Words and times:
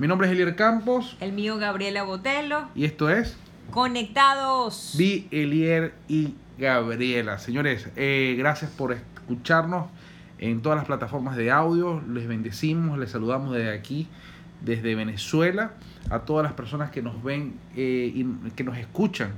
Mi 0.00 0.08
nombre 0.08 0.28
es 0.28 0.32
Elier 0.32 0.56
Campos 0.56 1.18
El 1.20 1.32
mío, 1.32 1.58
Gabriela 1.58 2.04
Botelo. 2.04 2.68
y 2.74 2.86
esto 2.86 3.10
es 3.10 3.36
Conectados. 3.70 4.94
Vi 4.96 5.28
Elier 5.30 5.92
y 6.08 6.36
Gabriela. 6.58 7.38
Señores, 7.38 7.86
eh, 7.96 8.34
gracias 8.38 8.70
por 8.70 8.94
escucharnos 8.94 9.88
en 10.38 10.62
todas 10.62 10.78
las 10.78 10.86
plataformas 10.86 11.36
de 11.36 11.50
audio. 11.50 12.02
Les 12.08 12.26
bendecimos, 12.26 12.98
les 12.98 13.10
saludamos 13.10 13.52
desde 13.54 13.74
aquí, 13.74 14.08
desde 14.62 14.94
Venezuela, 14.94 15.74
a 16.08 16.20
todas 16.20 16.44
las 16.44 16.54
personas 16.54 16.90
que 16.90 17.02
nos 17.02 17.22
ven 17.22 17.58
eh, 17.76 18.10
y 18.14 18.24
que 18.52 18.64
nos 18.64 18.78
escuchan 18.78 19.32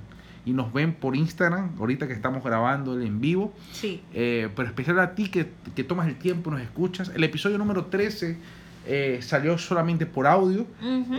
y 0.45 0.53
nos 0.53 0.73
ven 0.73 0.95
por 0.95 1.17
Instagram, 1.17 1.73
ahorita 1.81 2.07
que 2.07 2.15
estamos 2.15 2.45
grabando 2.45 2.95
el 2.95 3.03
en 3.03 3.21
vivo. 3.21 3.53
Sí. 3.73 4.01
Eh, 4.15 4.49
pero 4.55 4.69
especial 4.69 5.01
a 5.01 5.17
ti 5.17 5.29
que, 5.29 5.51
que 5.75 5.83
tomas 5.83 6.07
el 6.07 6.15
tiempo, 6.15 6.53
nos 6.53 6.61
escuchas. 6.61 7.11
El 7.13 7.25
episodio 7.25 7.59
número 7.59 7.87
13 7.87 8.62
eh, 8.87 9.19
salió 9.23 9.57
solamente 9.59 10.07
por 10.07 10.27
audio, 10.27 10.67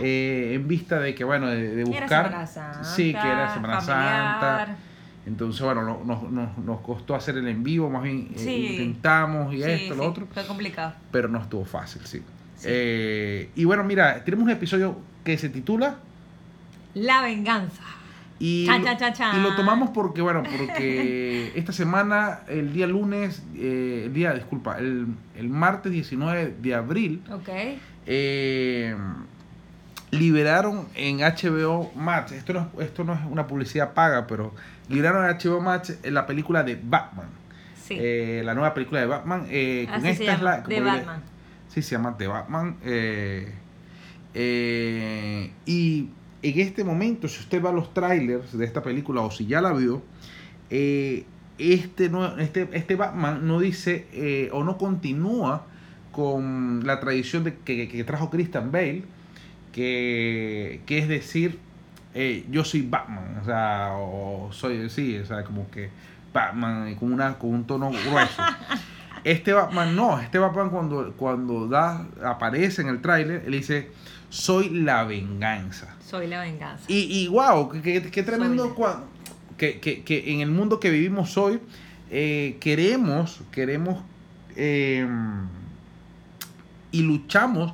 eh, 0.00 0.52
en 0.54 0.68
vista 0.68 0.98
de 1.00 1.14
que, 1.14 1.24
bueno, 1.24 1.46
de, 1.48 1.74
de 1.74 1.82
Era 1.82 1.84
buscar. 1.90 2.26
Semana 2.26 2.46
Santa, 2.46 2.84
sí, 2.84 3.12
que 3.12 3.18
era 3.28 3.54
Semana 3.54 3.80
familiar. 3.80 4.58
Santa. 4.66 4.76
Entonces, 5.26 5.62
bueno, 5.62 5.82
no- 5.82 6.04
nos, 6.04 6.30
nos, 6.30 6.58
nos 6.58 6.80
costó 6.80 7.14
hacer 7.14 7.38
el 7.38 7.48
en 7.48 7.62
vivo, 7.64 7.88
más 7.88 8.02
bien 8.02 8.28
eh, 8.36 8.38
intentamos 8.72 9.54
y 9.54 9.62
Sí, 9.62 9.70
esto, 9.70 9.94
lo 9.94 10.06
otro, 10.06 10.26
Fue 10.32 10.46
complicado. 10.46 10.92
pero 11.10 11.28
no 11.28 11.40
estuvo 11.40 11.64
fácil, 11.64 12.02
sí. 12.04 12.22
Y 13.54 13.64
bueno, 13.64 13.84
mira, 13.84 14.22
tenemos 14.24 14.44
un 14.44 14.50
episodio 14.50 14.96
que 15.24 15.38
se 15.38 15.48
titula 15.48 15.96
La 16.94 17.22
venganza. 17.22 17.82
Y, 18.38 18.66
Chan, 18.66 18.80
lo- 18.80 18.86
chan, 18.86 18.96
chan, 18.98 19.12
chan. 19.14 19.38
y 19.38 19.42
lo 19.42 19.54
tomamos 19.54 19.90
porque, 19.90 20.20
bueno, 20.22 20.42
porque 20.42 21.52
esta 21.56 21.72
semana, 21.72 22.40
el 22.48 22.72
día 22.72 22.86
lunes, 22.86 23.42
eh, 23.56 24.02
el 24.06 24.12
día, 24.12 24.32
disculpa, 24.34 24.78
el, 24.78 25.06
el 25.36 25.48
martes 25.48 25.92
19 25.92 26.56
de 26.60 26.74
abril, 26.74 27.22
Ok. 27.30 27.48
eh, 28.06 28.96
liberaron 30.10 30.86
en 30.94 31.18
HBO 31.18 31.92
Max, 31.96 32.32
esto 32.32 32.52
no, 32.52 32.70
es- 32.78 32.86
esto 32.86 33.04
no 33.04 33.14
es 33.14 33.20
una 33.28 33.46
publicidad 33.46 33.94
paga, 33.94 34.26
pero 34.26 34.54
liberaron 34.88 35.24
en 35.28 35.36
HBO 35.38 35.60
Max 35.60 35.96
la 36.04 36.26
película 36.26 36.62
de 36.62 36.78
Batman. 36.82 37.26
Sí. 37.86 37.96
Eh, 37.98 38.42
la 38.44 38.54
nueva 38.54 38.72
película 38.74 39.00
de 39.00 39.06
Batman. 39.06 39.46
eh, 39.50 39.84
con 39.88 39.96
Así 39.96 40.08
esta 40.08 40.24
se 40.24 40.32
es 40.32 40.42
la. 40.42 40.60
de 40.60 40.74
le- 40.74 40.80
Batman. 40.80 41.22
Sí, 41.68 41.82
se 41.82 41.92
llama 41.96 42.16
The 42.16 42.26
Batman. 42.28 42.76
eh, 42.84 43.52
eh, 44.34 45.50
y 45.66 46.08
en 46.44 46.60
este 46.60 46.84
momento, 46.84 47.26
si 47.26 47.40
usted 47.40 47.62
va 47.62 47.70
a 47.70 47.72
los 47.72 47.94
trailers 47.94 48.56
de 48.56 48.66
esta 48.66 48.82
película 48.82 49.22
o 49.22 49.30
si 49.30 49.46
ya 49.46 49.62
la 49.62 49.72
vio, 49.72 50.02
eh, 50.68 51.24
este, 51.56 52.10
no, 52.10 52.38
este, 52.38 52.68
este 52.72 52.96
Batman 52.96 53.46
no 53.46 53.60
dice 53.60 54.06
eh, 54.12 54.50
o 54.52 54.62
no 54.62 54.76
continúa 54.76 55.66
con 56.12 56.86
la 56.86 57.00
tradición 57.00 57.44
de 57.44 57.56
que, 57.56 57.88
que 57.88 58.04
trajo 58.04 58.28
Christian 58.28 58.70
Bale, 58.70 59.04
que, 59.72 60.82
que 60.84 60.98
es 60.98 61.08
decir, 61.08 61.58
eh, 62.12 62.44
yo 62.50 62.62
soy 62.62 62.82
Batman, 62.82 63.38
o 63.40 63.44
sea, 63.44 63.92
o 63.96 64.52
soy, 64.52 64.90
sí, 64.90 65.16
o 65.16 65.24
sea, 65.24 65.44
como 65.44 65.70
que 65.70 65.88
Batman 66.34 66.94
con, 66.96 67.12
una, 67.12 67.38
con 67.38 67.54
un 67.54 67.64
tono 67.66 67.90
grueso. 67.90 68.42
Este 69.24 69.52
Batman 69.54 69.96
no, 69.96 70.20
este 70.20 70.38
Batman 70.38 70.70
cuando, 70.70 71.12
cuando 71.16 71.66
da, 71.66 72.06
aparece 72.24 72.82
en 72.82 72.88
el 72.88 73.00
tráiler, 73.00 73.42
él 73.46 73.52
dice, 73.52 73.90
soy 74.28 74.68
la 74.70 75.04
venganza. 75.04 75.94
Soy 76.06 76.26
la 76.26 76.40
venganza. 76.42 76.84
Y, 76.88 76.98
y 77.22 77.28
wow, 77.28 77.70
qué, 77.82 78.00
tremendo 78.22 78.74
cua- 78.76 79.00
que, 79.56 79.80
que- 79.80 80.02
que 80.02 80.32
en 80.32 80.40
el 80.40 80.50
mundo 80.50 80.78
que 80.78 80.90
vivimos 80.90 81.36
hoy 81.38 81.58
eh, 82.10 82.58
queremos, 82.60 83.40
queremos 83.50 84.02
eh, 84.56 85.06
y 86.92 87.02
luchamos 87.02 87.72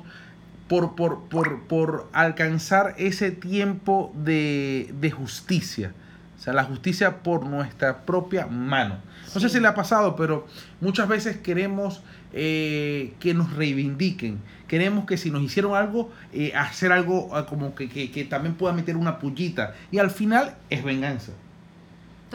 por, 0.67 0.95
por, 0.95 1.23
por, 1.27 1.63
por 1.63 2.07
alcanzar 2.13 2.95
ese 2.97 3.31
tiempo 3.31 4.13
de, 4.15 4.89
de 4.99 5.11
justicia. 5.11 5.93
O 6.41 6.43
sea, 6.43 6.53
la 6.53 6.63
justicia 6.63 7.21
por 7.21 7.45
nuestra 7.45 7.99
propia 8.03 8.47
mano. 8.47 8.97
No 9.31 9.39
sé 9.39 9.47
si 9.47 9.59
le 9.59 9.67
ha 9.67 9.75
pasado, 9.75 10.15
pero 10.15 10.47
muchas 10.79 11.07
veces 11.07 11.37
queremos 11.37 12.01
eh, 12.33 13.13
que 13.19 13.35
nos 13.35 13.53
reivindiquen. 13.53 14.39
Queremos 14.67 15.05
que 15.05 15.17
si 15.17 15.29
nos 15.29 15.43
hicieron 15.43 15.75
algo, 15.75 16.11
eh, 16.33 16.51
hacer 16.55 16.91
algo 16.91 17.29
ah, 17.35 17.45
como 17.45 17.75
que, 17.75 17.87
que- 17.89 18.09
que 18.09 18.23
también 18.25 18.55
pueda 18.55 18.73
meter 18.73 18.97
una 18.97 19.19
pullita. 19.19 19.75
Y 19.91 19.99
al 19.99 20.09
final 20.09 20.55
es 20.71 20.83
venganza. 20.83 21.31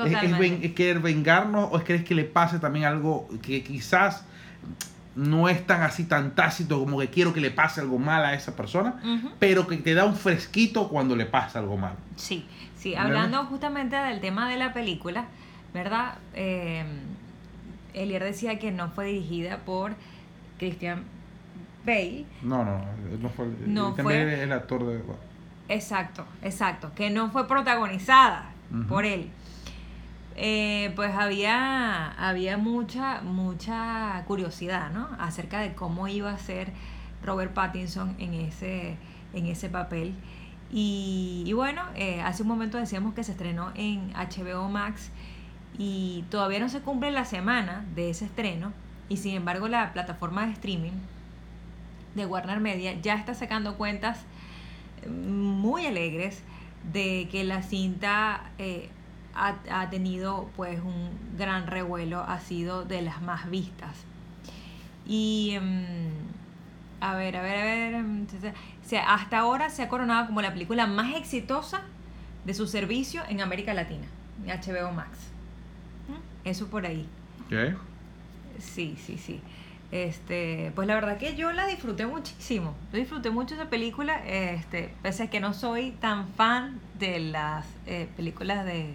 Es, 0.06 0.12
es 0.26 0.38
ven- 0.38 0.60
es 0.62 0.72
querer 0.75 1.00
vengarnos 1.00 1.69
o 1.72 1.76
es 1.78 1.82
querer 1.82 2.04
que 2.04 2.14
le 2.14 2.25
pase 2.25 2.60
también 2.60 2.84
algo 2.84 3.28
que 3.42 3.64
quizás 3.64 4.22
no 5.16 5.48
es 5.48 5.66
tan 5.66 5.82
así 5.82 6.04
tan 6.04 6.34
tácito 6.36 6.78
como 6.78 7.00
que 7.00 7.08
quiero 7.08 7.32
que 7.32 7.41
le 7.41 7.50
pase 7.50 7.81
algo 7.81 7.98
mal 7.98 8.25
a 8.25 8.34
esa 8.34 8.54
persona, 8.54 9.00
pero 9.41 9.66
que 9.66 9.78
te 9.78 9.94
da 9.94 10.04
un 10.04 10.14
fresquito 10.14 10.88
cuando 10.91 11.16
le 11.16 11.25
pasa 11.26 11.58
algo 11.58 11.76
mal. 11.76 11.94
Sí, 12.14 12.44
sí, 12.91 12.94
hablando 12.94 13.44
justamente 13.47 13.97
del 13.97 14.20
tema 14.20 14.48
de 14.48 14.56
la 14.56 14.72
película, 14.72 15.24
¿verdad? 15.74 16.14
Eh, 16.34 16.84
Elier 17.94 18.22
decía 18.22 18.58
que 18.58 18.70
no 18.70 18.91
fue 18.91 19.06
dirigida 19.06 19.58
por 19.58 19.94
Christian 20.58 21.02
Bale. 21.84 22.25
No, 22.42 22.64
no, 22.64 22.80
no 23.20 23.28
fue, 23.30 23.46
No 23.66 23.94
fue- 23.96 24.42
el 24.42 24.52
actor 24.52 24.86
de... 24.86 25.00
Exacto, 25.69 26.25
exacto, 26.42 26.92
que 26.94 27.10
no 27.10 27.30
fue 27.30 27.48
protagonizada 27.48 28.50
por 28.88 29.04
él. 29.04 29.30
Eh, 30.36 30.92
pues 30.94 31.14
había, 31.14 32.12
había 32.12 32.56
mucha, 32.56 33.20
mucha 33.22 34.22
curiosidad, 34.26 34.91
¿no? 34.91 35.08
Acerca 35.19 35.60
de 35.60 35.75
cómo 35.75 36.06
iba 36.08 36.30
a 36.30 36.38
ser 36.38 36.69
Robert 37.25 37.52
Pattinson 37.52 38.14
en 38.19 38.34
ese, 38.34 38.96
en 39.32 39.46
ese 39.46 39.69
papel. 39.70 40.14
Y, 40.72 41.44
y 41.47 41.53
bueno, 41.53 41.82
eh, 41.94 42.21
hace 42.22 42.43
un 42.43 42.49
momento 42.49 42.78
decíamos 42.78 43.15
que 43.15 43.22
se 43.25 43.32
estrenó 43.32 43.72
en 43.75 44.12
HBO 44.15 44.69
Max 44.69 45.10
y 45.78 46.25
todavía 46.31 46.59
no 46.59 46.69
se 46.69 46.81
cumple 46.81 47.10
la 47.10 47.25
semana 47.25 47.84
de 47.94 48.10
ese 48.10 48.25
estreno 48.25 48.72
y 49.09 49.19
sin 49.19 49.34
embargo 49.34 49.69
la 49.69 49.93
plataforma 49.93 50.47
de 50.47 50.53
streaming 50.53 50.93
de 52.15 52.26
Warner 52.26 52.60
Media 52.60 53.00
ya 53.00 53.15
está 53.15 53.34
sacando 53.34 53.76
cuentas 53.76 54.19
muy 55.09 55.87
alegres 55.87 56.43
de 56.93 57.28
que 57.31 57.44
la 57.44 57.62
cinta 57.62 58.50
eh, 58.59 58.88
ha, 59.34 59.56
ha 59.71 59.91
tenido 59.91 60.49
pues 60.56 60.81
un 60.81 61.10
gran 61.37 61.66
revuelo, 61.66 62.21
ha 62.21 62.41
sido 62.41 62.84
de 62.84 63.03
las 63.03 63.22
más 63.22 63.50
vistas. 63.50 63.97
Y 65.06 65.56
mm, 65.60 66.45
a 67.00 67.14
ver, 67.14 67.36
a 67.36 67.42
ver, 67.42 67.58
a 67.58 67.64
ver, 67.64 68.02
mm, 68.02 68.26
o 68.84 68.88
sea, 68.88 69.14
hasta 69.14 69.38
ahora 69.38 69.70
se 69.70 69.82
ha 69.82 69.88
coronado 69.88 70.26
como 70.26 70.40
la 70.42 70.52
película 70.52 70.86
más 70.86 71.14
exitosa 71.14 71.82
de 72.44 72.54
su 72.54 72.66
servicio 72.66 73.22
en 73.28 73.40
América 73.40 73.74
Latina, 73.74 74.06
en 74.44 74.50
HBO 74.50 74.92
Max. 74.92 75.10
¿Mm? 76.08 76.48
Eso 76.48 76.68
por 76.68 76.86
ahí. 76.86 77.06
¿Qué? 77.48 77.74
Sí, 78.58 78.96
sí, 79.04 79.18
sí. 79.18 79.40
Este, 79.92 80.72
pues 80.74 80.88
la 80.88 80.94
verdad 80.94 81.16
que 81.16 81.36
yo 81.36 81.52
la 81.52 81.66
disfruté 81.66 82.06
muchísimo. 82.06 82.74
Yo 82.92 82.98
disfruté 82.98 83.30
mucho 83.30 83.54
esa 83.54 83.68
película, 83.70 84.20
este, 84.26 84.92
pese 85.02 85.24
a 85.24 85.30
que 85.30 85.40
no 85.40 85.54
soy 85.54 85.92
tan 85.92 86.28
fan 86.28 86.80
de 86.98 87.20
las 87.20 87.66
eh, 87.86 88.08
películas 88.16 88.64
de, 88.64 88.94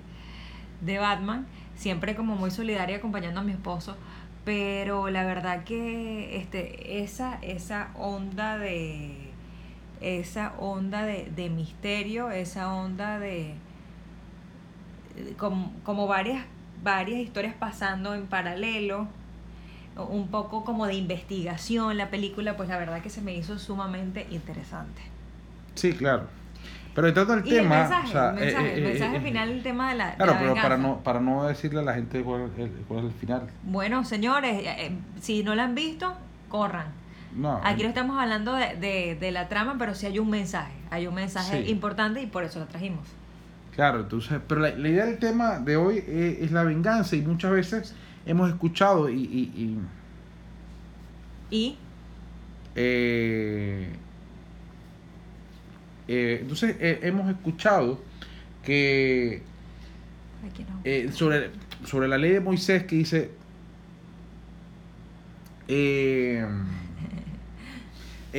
de 0.81 0.97
Batman, 0.97 1.45
siempre 1.75 2.16
como 2.16 2.35
muy 2.35 2.51
solidaria 2.51 2.97
acompañando 2.97 3.39
a 3.39 3.44
mi 3.44 3.53
esposo, 3.53 3.95
pero 4.44 5.09
la 5.09 5.24
verdad 5.24 5.63
que 5.63 6.38
este, 6.38 7.02
esa, 7.02 7.35
esa 7.41 7.91
onda 7.96 8.57
de 8.57 9.31
esa 10.02 10.53
onda 10.57 11.03
de, 11.03 11.31
de 11.35 11.50
misterio, 11.50 12.31
esa 12.31 12.74
onda 12.74 13.19
de 13.19 13.53
como, 15.38 15.74
como 15.84 16.07
varias, 16.07 16.46
varias 16.84 17.19
historias 17.19 17.53
pasando 17.53 18.16
en 18.16 18.28
paralelo, 18.28 19.07
un 19.96 20.30
poco 20.30 20.63
como 20.63 20.88
de 20.88 20.96
investigación 20.96 21.97
la 21.97 22.09
película, 22.09 22.57
pues 22.57 22.69
la 22.69 22.78
verdad 22.78 23.01
que 23.01 23.09
se 23.09 23.22
me 23.22 23.35
hizo 23.35 23.59
sumamente 23.59 24.25
interesante. 24.31 25.01
Sí, 25.75 25.94
claro. 25.94 26.27
Pero 26.94 27.08
entrando 27.08 27.34
al 27.34 27.44
tema... 27.44 27.56
el 27.58 27.68
mensaje, 27.90 28.08
o 28.08 28.12
sea, 28.12 28.30
el 28.30 28.36
mensaje, 28.36 28.68
eh, 28.68 28.74
el 28.74 28.80
eh, 28.86 28.88
mensaje 28.90 29.18
eh, 29.18 29.22
final, 29.22 29.50
el 29.50 29.64
tema 29.64 29.90
de 29.92 29.96
la, 29.98 30.10
de 30.12 30.16
Claro, 30.18 30.34
la 30.34 30.40
pero 30.40 30.54
para 30.56 30.78
no, 30.78 31.00
para 31.04 31.20
no 31.22 31.44
decirle 31.48 31.80
a 31.80 31.84
la 31.84 31.94
gente 31.94 32.22
cuál 32.22 32.50
es 32.54 32.60
el, 32.60 32.72
cuál 32.88 33.06
es 33.06 33.06
el 33.14 33.20
final. 33.20 33.48
Bueno, 33.64 34.04
señores, 34.04 34.62
eh, 34.66 34.92
si 35.22 35.44
no 35.44 35.56
la 35.56 35.64
han 35.64 35.76
visto, 35.76 36.14
corran. 36.50 36.88
No, 37.34 37.62
Aquí 37.64 37.84
no 37.84 37.90
estamos 37.90 38.20
hablando 38.20 38.54
de, 38.56 38.76
de, 38.76 39.16
de 39.20 39.32
la 39.32 39.48
trama, 39.48 39.76
pero 39.80 39.96
sí 39.96 40.06
hay 40.06 40.20
un 40.20 40.30
mensaje, 40.30 40.74
hay 40.90 41.08
un 41.08 41.16
mensaje 41.16 41.64
Sí. 41.64 41.72
importante 41.72 42.22
y 42.22 42.26
por 42.28 42.44
eso 42.44 42.60
la 42.60 42.66
trajimos. 42.66 43.08
Claro, 43.74 44.02
entonces, 44.02 44.42
pero 44.50 44.60
la, 44.60 44.72
la 44.72 44.90
idea 44.90 45.06
del 45.06 45.18
tema 45.18 45.60
de 45.60 45.78
hoy 45.78 46.04
es 46.06 46.52
la 46.52 46.64
venganza 46.64 47.16
y 47.16 47.22
muchas 47.22 47.52
veces 47.52 47.96
hemos 48.26 48.50
escuchado 48.50 49.10
y, 49.10 49.16
y- 49.22 49.78
y, 51.50 51.56
Y 51.56 51.78
eh, 52.76 53.94
eh, 56.13 56.40
entonces 56.42 56.75
eh, 56.80 57.00
hemos 57.04 57.30
escuchado 57.30 58.02
que 58.66 59.42
eh, 60.84 61.10
sobre, 61.13 61.52
sobre 61.86 62.08
la 62.08 62.18
ley 62.18 62.31
de 62.31 62.40
Moisés 62.42 62.84
que 62.84 62.96
dice 62.98 63.31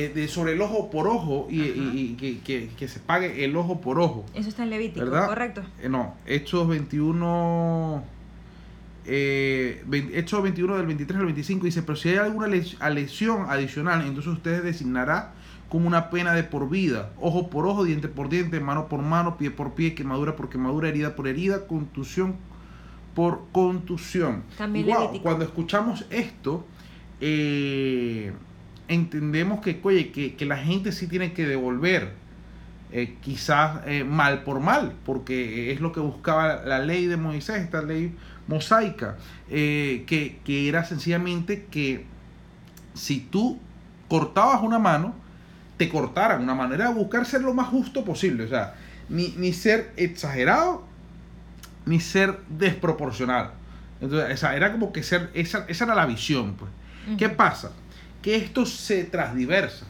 de, 0.09 0.27
sobre 0.27 0.53
el 0.53 0.61
ojo 0.61 0.89
por 0.89 1.07
ojo 1.07 1.47
y, 1.49 1.61
y- 1.61 1.91
y 1.95 2.13
que, 2.15 2.39
que- 2.39 2.69
que 2.77 2.87
se 2.87 2.99
pague 2.99 3.45
el 3.45 3.55
ojo 3.55 3.79
por 3.81 3.99
ojo. 3.99 4.25
Eso 4.33 4.49
está 4.49 4.63
en 4.63 4.69
Levítico, 4.71 5.05
¿Verdad? 5.05 5.27
correcto. 5.27 5.63
No, 5.89 6.15
Hechos 6.25 6.67
21, 6.67 8.03
eh, 9.05 9.83
Hechos 10.13 10.41
21 10.43 10.77
del 10.77 10.87
23 10.87 11.19
al 11.19 11.25
25 11.25 11.65
dice, 11.65 11.83
pero 11.83 11.95
si 11.95 12.09
hay 12.09 12.17
alguna 12.17 12.47
les- 12.47 12.77
lesión 12.91 13.45
adicional, 13.49 14.01
entonces 14.05 14.33
ustedes 14.33 14.63
designará 14.63 15.33
como 15.73 15.87
una 15.87 16.11
pena 16.11 16.35
de 16.35 16.43
por 16.43 16.69
vida, 16.69 17.09
ojo 17.19 17.49
por 17.49 17.65
ojo, 17.65 17.83
diente 17.83 18.07
por 18.07 18.29
diente, 18.29 18.59
mano 18.59 18.87
por 18.87 19.01
mano, 19.01 19.39
pie 19.39 19.49
por 19.49 19.73
pie, 19.73 19.95
quemadura 19.95 20.35
por 20.35 20.47
quemadura, 20.47 20.87
herida 20.87 21.15
por 21.15 21.27
herida, 21.27 21.65
contusión 21.65 22.35
por 23.15 23.45
contusión. 23.51 24.43
Wow, 24.59 25.19
cuando 25.23 25.43
escuchamos 25.43 26.05
esto, 26.11 26.63
eh, 27.19 28.33
entendemos 28.87 29.61
que, 29.61 29.79
oye, 29.81 30.11
que, 30.11 30.35
que 30.35 30.45
la 30.45 30.57
gente 30.57 30.91
sí 30.91 31.07
tiene 31.07 31.33
que 31.33 31.47
devolver 31.47 32.11
eh, 32.91 33.15
quizás 33.21 33.81
eh, 33.87 34.03
mal 34.03 34.43
por 34.43 34.59
mal, 34.59 34.93
porque 35.03 35.71
es 35.71 35.81
lo 35.81 35.91
que 35.91 36.01
buscaba 36.01 36.61
la 36.63 36.77
ley 36.77 37.07
de 37.07 37.17
Moisés, 37.17 37.63
esta 37.63 37.81
ley 37.81 38.13
mosaica, 38.45 39.17
que, 39.49 40.39
que 40.45 40.69
era 40.69 40.85
sencillamente 40.85 41.65
que 41.71 42.05
si 42.93 43.21
tú 43.21 43.57
cortabas 44.07 44.61
una 44.61 44.77
mano, 44.77 45.22
te 45.77 45.89
cortaran 45.89 46.41
una 46.41 46.55
mano, 46.55 46.75
era 46.75 46.89
buscar 46.89 47.25
ser 47.25 47.41
lo 47.41 47.53
más 47.53 47.67
justo 47.67 48.05
posible, 48.05 48.45
o 48.45 48.47
sea, 48.47 48.75
ni, 49.09 49.29
ni 49.37 49.53
ser 49.53 49.91
exagerado, 49.97 50.85
ni 51.85 51.99
ser 51.99 52.39
desproporcional. 52.49 53.51
Entonces, 54.01 54.31
esa 54.31 54.55
era 54.55 54.71
como 54.71 54.91
que 54.91 55.03
ser, 55.03 55.29
esa, 55.33 55.65
esa 55.67 55.85
era 55.85 55.95
la 55.95 56.05
visión, 56.05 56.55
pues. 56.55 56.71
¿Qué 57.17 57.27
pasa? 57.27 57.71
Que 58.21 58.35
esto 58.35 58.65
se 58.65 59.03
transdiversa. 59.03 59.85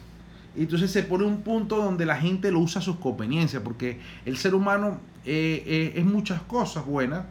Y 0.56 0.62
entonces 0.62 0.90
se 0.90 1.02
pone 1.02 1.24
un 1.24 1.42
punto 1.42 1.76
donde 1.76 2.06
la 2.06 2.16
gente 2.16 2.50
lo 2.50 2.60
usa 2.60 2.80
a 2.80 2.84
su 2.84 2.98
conveniencia, 2.98 3.62
porque 3.62 4.00
el 4.24 4.36
ser 4.36 4.54
humano 4.54 5.00
eh, 5.24 5.62
eh, 5.66 5.92
es 5.96 6.04
muchas 6.04 6.42
cosas 6.42 6.86
buenas, 6.86 7.24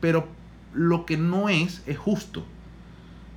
pero 0.00 0.26
lo 0.74 1.06
que 1.06 1.16
no 1.16 1.48
es 1.48 1.82
es 1.86 1.98
justo. 1.98 2.44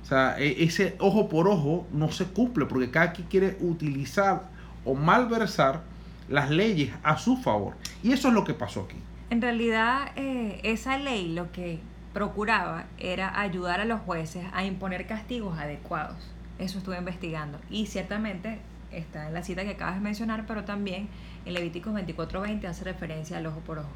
O 0.02 0.06
sea, 0.06 0.38
e- 0.38 0.64
ese 0.64 0.96
ojo 0.98 1.28
por 1.28 1.48
ojo 1.48 1.86
no 1.92 2.10
se 2.12 2.24
cumple, 2.24 2.66
porque 2.66 2.90
cada 2.90 3.12
quien 3.12 3.28
quiere 3.28 3.56
utilizar 3.60 4.50
o 4.84 4.94
malversar 4.94 5.82
las 6.28 6.50
leyes 6.50 6.92
a 7.02 7.18
su 7.18 7.36
favor. 7.36 7.74
Y 8.02 8.12
eso 8.12 8.28
es 8.28 8.34
lo 8.34 8.44
que 8.44 8.54
pasó 8.54 8.82
aquí. 8.82 8.96
En 9.30 9.42
realidad, 9.42 10.12
eh, 10.16 10.60
esa 10.62 10.98
ley 10.98 11.32
lo 11.32 11.52
que 11.52 11.78
procuraba 12.12 12.84
era 12.98 13.40
ayudar 13.40 13.80
a 13.80 13.84
los 13.84 14.00
jueces 14.00 14.44
a 14.52 14.64
imponer 14.64 15.06
castigos 15.06 15.58
adecuados. 15.58 16.16
Eso 16.58 16.78
estuve 16.78 16.98
investigando. 16.98 17.58
Y 17.70 17.86
ciertamente 17.86 18.58
está 18.92 19.28
en 19.28 19.34
la 19.34 19.42
cita 19.42 19.62
que 19.62 19.70
acabas 19.70 19.94
de 19.94 20.00
mencionar, 20.00 20.46
pero 20.46 20.64
también 20.64 21.08
en 21.44 21.54
Levíticos 21.54 21.94
24:20 21.94 22.66
hace 22.66 22.84
referencia 22.84 23.38
al 23.38 23.46
ojo 23.46 23.60
por 23.60 23.78
ojo. 23.78 23.88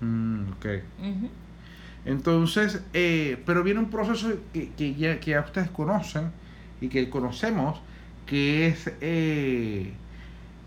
Mm, 0.00 0.52
ok. 0.52 0.66
Entonces, 2.04 2.82
eh, 2.94 3.42
pero 3.44 3.62
viene 3.62 3.80
un 3.80 3.90
proceso 3.90 4.30
que, 4.52 4.70
que 4.72 4.94
ya, 4.94 5.20
que 5.20 5.32
ya 5.32 5.40
ustedes 5.40 5.70
conocen 5.70 6.30
y 6.80 6.88
que 6.88 7.10
conocemos, 7.10 7.80
que 8.30 8.68
es 8.68 8.86
eh, 8.86 8.92
eh, 9.00 9.92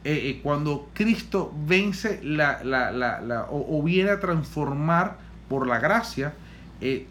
eh, 0.03 0.39
cuando 0.43 0.89
Cristo 0.93 1.53
vence 1.65 2.19
la, 2.21 2.61
la, 2.61 2.91
la, 2.91 3.47
o, 3.49 3.81
viene 3.81 4.09
a 4.09 4.19
transformar 4.19 5.17
por 5.47 5.65
la 5.65 5.79
gracia 5.79 6.33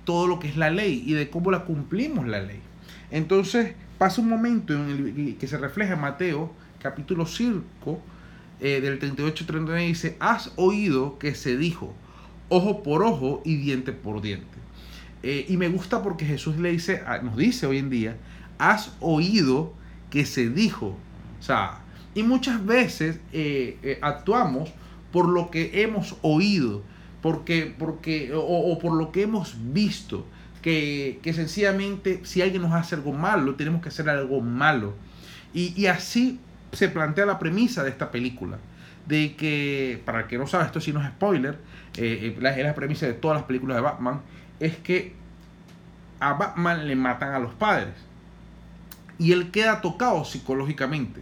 todo 0.04 0.26
lo 0.26 0.38
que 0.38 0.48
es 0.48 0.58
la 0.58 0.68
ley 0.68 1.02
y 1.06 1.14
de 1.14 1.30
cómo 1.30 1.50
la 1.50 1.64
cumplimos 1.64 2.28
la 2.28 2.42
ley. 2.42 2.60
Entonces 3.10 3.72
pasa 3.96 4.20
un 4.20 4.28
momento 4.28 4.74
en 4.74 4.90
el 4.90 5.36
que 5.40 5.46
se 5.46 5.56
refleja 5.56 5.94
en 5.94 6.00
Mateo 6.02 6.52
capítulo 6.82 7.24
5 7.24 7.98
eh, 8.60 8.82
del 8.82 9.00
38-39 9.00 9.86
dice, 9.86 10.16
has 10.20 10.52
oído 10.56 11.18
que 11.18 11.34
se 11.34 11.56
dijo, 11.56 11.94
ojo 12.50 12.82
por 12.82 13.02
ojo 13.02 13.40
y 13.46 13.56
diente 13.56 13.92
por 13.92 14.20
diente. 14.20 14.46
Y 15.22 15.56
me 15.56 15.68
gusta 15.68 16.02
porque 16.02 16.26
Jesús 16.26 16.58
le 16.58 16.72
dice, 16.72 17.02
nos 17.22 17.36
dice 17.36 17.66
hoy 17.66 17.78
en 17.78 17.88
día, 17.88 18.16
has 18.58 18.92
oído 19.00 19.72
que 20.12 20.26
se 20.26 20.50
dijo. 20.50 20.98
O 21.40 21.42
sea, 21.42 21.78
y 22.14 22.22
muchas 22.22 22.64
veces 22.64 23.18
eh, 23.32 23.78
eh, 23.82 23.98
actuamos 24.02 24.70
por 25.10 25.26
lo 25.26 25.50
que 25.50 25.82
hemos 25.82 26.16
oído, 26.20 26.82
porque, 27.22 27.74
porque, 27.78 28.30
o, 28.34 28.78
por 28.78 28.92
lo 28.92 29.10
que 29.10 29.22
hemos 29.22 29.56
visto, 29.72 30.26
que, 30.60 31.18
que 31.22 31.32
sencillamente 31.32 32.20
si 32.24 32.42
alguien 32.42 32.62
nos 32.62 32.72
hace 32.72 32.94
algo 32.94 33.12
malo, 33.12 33.54
tenemos 33.54 33.80
que 33.82 33.88
hacer 33.88 34.08
algo 34.10 34.42
malo. 34.42 34.92
Y, 35.54 35.72
y 35.80 35.86
así 35.86 36.38
se 36.72 36.90
plantea 36.90 37.24
la 37.24 37.38
premisa 37.38 37.82
de 37.82 37.90
esta 37.90 38.10
película. 38.10 38.58
De 39.06 39.34
que, 39.34 40.00
para 40.04 40.20
el 40.20 40.26
que 40.26 40.38
no 40.38 40.46
sabe, 40.46 40.66
esto 40.66 40.80
sí 40.80 40.92
no 40.92 41.02
es 41.02 41.08
spoiler, 41.08 41.58
eh, 41.96 42.36
eh, 42.38 42.62
la 42.62 42.74
premisa 42.74 43.06
de 43.06 43.14
todas 43.14 43.38
las 43.38 43.46
películas 43.46 43.78
de 43.78 43.80
Batman, 43.80 44.20
es 44.60 44.76
que 44.76 45.14
a 46.20 46.34
Batman 46.34 46.86
le 46.86 46.96
matan 46.96 47.34
a 47.34 47.38
los 47.38 47.52
padres. 47.54 47.94
Y 49.22 49.32
él 49.32 49.50
queda 49.50 49.80
tocado 49.80 50.24
psicológicamente. 50.24 51.20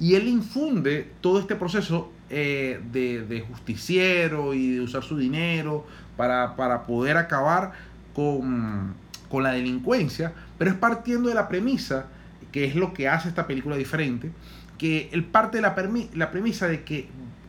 Y 0.00 0.14
él 0.14 0.28
infunde 0.28 1.10
todo 1.20 1.38
este 1.38 1.54
proceso 1.54 2.12
eh, 2.28 2.80
de, 2.92 3.44
justiciero 3.48 4.52
y 4.52 4.72
de 4.72 4.80
usar 4.80 5.02
su 5.02 5.16
dinero 5.16 5.86
para, 6.16 6.56
para 6.56 6.84
poder 6.84 7.16
acabar 7.16 7.72
con, 8.14 8.94
con 9.28 9.42
la 9.42 9.52
delincuencia, 9.52 10.32
pero 10.58 10.70
es 10.70 10.76
partiendo 10.76 11.28
de 11.28 11.34
la 11.34 11.48
premisa, 11.48 12.06
que 12.50 12.64
es 12.64 12.74
lo 12.74 12.92
que 12.92 13.08
hace 13.08 13.28
esta 13.28 13.46
película 13.46 13.76
diferente, 13.76 14.32
que 14.76 15.08
él 15.12 15.24
parte 15.24 15.58
de 15.58 15.62
la 15.62 16.30
premisa 16.30 16.68
de 16.68 16.82
que 16.82 17.08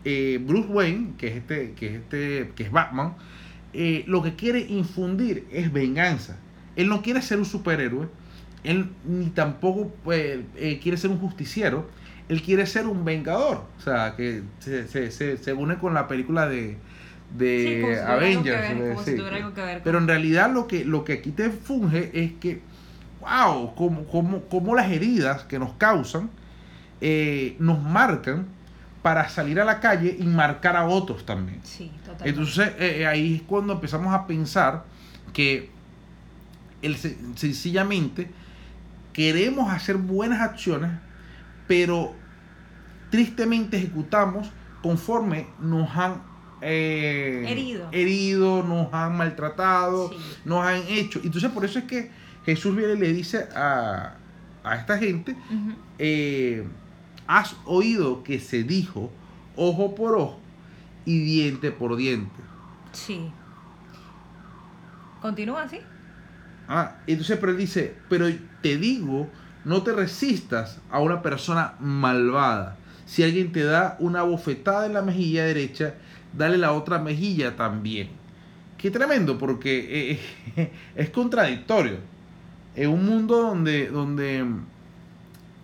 eh, 0.09 0.39
Bruce 0.41 0.69
Wayne, 0.69 1.15
que 1.17 1.27
es 1.27 1.35
este, 1.35 1.73
que 1.73 1.87
es 1.87 1.93
este, 1.95 2.53
que 2.55 2.63
es 2.63 2.71
Batman, 2.71 3.15
eh, 3.73 4.05
lo 4.07 4.23
que 4.23 4.35
quiere 4.35 4.61
infundir 4.61 5.45
es 5.51 5.73
venganza. 5.73 6.37
Él 6.77 6.87
no 6.87 7.01
quiere 7.01 7.21
ser 7.21 7.39
un 7.39 7.45
superhéroe, 7.45 8.07
él 8.69 8.89
ni 9.05 9.27
tampoco 9.27 9.91
pues, 10.03 10.39
eh, 10.55 10.79
quiere 10.81 10.97
ser 10.97 11.09
un 11.09 11.19
justiciero, 11.19 11.89
él 12.29 12.41
quiere 12.41 12.65
ser 12.65 12.85
un 12.87 13.03
vengador. 13.05 13.63
O 13.77 13.81
sea, 13.81 14.15
que 14.15 14.43
se, 14.59 14.87
se, 14.87 15.11
se, 15.11 15.37
se 15.37 15.53
une 15.53 15.77
con 15.77 15.93
la 15.93 16.07
película 16.07 16.47
de, 16.47 16.77
de 17.37 17.63
Sí, 17.63 17.81
como 17.81 17.93
si 17.93 17.99
tuviera 17.99 18.13
algo 18.13 18.43
que 18.43 18.55
Avengers. 18.55 18.61
ver, 18.61 18.77
eh, 18.91 18.95
sí. 19.05 19.15
con- 19.17 19.81
Pero 19.83 19.97
en 19.99 20.07
realidad 20.07 20.51
lo 20.53 20.67
que, 20.67 20.83
lo 20.85 21.03
que 21.05 21.13
aquí 21.13 21.31
te 21.31 21.49
funge 21.49 22.11
es 22.13 22.33
que, 22.33 22.61
wow, 23.21 23.73
como, 23.75 24.03
como, 24.05 24.41
como 24.43 24.75
las 24.75 24.91
heridas 24.91 25.43
que 25.43 25.57
nos 25.59 25.73
causan 25.73 26.29
eh, 27.01 27.55
nos 27.59 27.81
marcan 27.81 28.45
para 29.01 29.29
salir 29.29 29.59
a 29.61 29.65
la 29.65 29.79
calle 29.79 30.17
y 30.19 30.23
marcar 30.23 30.75
a 30.75 30.85
otros 30.87 31.25
también. 31.25 31.59
Sí, 31.63 31.91
totalmente. 32.03 32.29
Entonces 32.29 32.71
eh, 32.79 33.05
ahí 33.07 33.35
es 33.35 33.41
cuando 33.43 33.71
empezamos 33.73 34.13
a 34.13 34.25
pensar 34.27 34.83
que 35.31 35.69
el, 36.81 36.97
se- 36.97 37.17
sencillamente 37.35 38.27
queremos 39.17 39.69
hacer 39.73 39.97
buenas 39.97 40.39
acciones, 40.41 40.91
pero 41.67 42.13
tristemente 43.09 43.77
ejecutamos 43.77 44.49
conforme 44.83 45.47
nos 45.59 45.89
han 45.97 46.21
eh, 46.61 47.43
Herido. 47.47 47.89
herido, 47.91 48.63
nos 48.63 48.93
han 48.93 49.17
maltratado, 49.17 50.09
Sí. 50.09 50.15
nos 50.45 50.63
han 50.65 50.81
hecho. 50.87 51.19
Entonces 51.23 51.49
por 51.51 51.65
eso 51.65 51.79
es 51.79 51.85
que 51.85 52.11
Jesús 52.45 52.75
viene 52.75 52.93
y 52.93 52.97
le 52.99 53.11
dice 53.11 53.49
a, 53.55 54.13
a 54.63 54.75
esta 54.75 54.97
gente, 54.99 55.35
eh, 55.97 56.65
has 57.25 57.55
oído 57.65 58.23
que 58.23 58.39
se 58.39 58.63
dijo 58.63 59.11
ojo 59.55 59.95
por 59.95 60.15
ojo 60.15 60.39
y 61.05 61.17
diente 61.19 61.71
por 61.71 61.95
diente. 61.95 62.35
Sí. 62.91 63.31
Continúa 65.21 65.63
así. 65.63 65.79
Ah, 66.67 66.97
entonces, 67.07 67.37
pero 67.39 67.51
él 67.51 67.57
dice, 67.57 67.95
pero 68.09 68.27
te 68.61 68.77
digo, 68.77 69.29
no 69.63 69.83
te 69.83 69.93
resistas 69.93 70.79
a 70.91 70.99
una 70.99 71.21
persona 71.21 71.75
malvada. 71.79 72.77
Si 73.05 73.23
alguien 73.23 73.51
te 73.51 73.63
da 73.63 73.95
una 73.99 74.23
bofetada 74.23 74.85
en 74.85 74.93
la 74.93 75.01
mejilla 75.01 75.45
derecha, 75.45 75.95
dale 76.33 76.57
la 76.57 76.73
otra 76.73 76.99
mejilla 76.99 77.55
también. 77.55 78.09
Qué 78.77 78.91
tremendo, 78.91 79.37
porque 79.37 80.19
eh, 80.55 80.71
es 80.95 81.09
contradictorio. 81.09 81.97
En 82.75 82.89
un 82.89 83.05
mundo 83.05 83.37
donde, 83.41 83.87
donde 83.87 84.45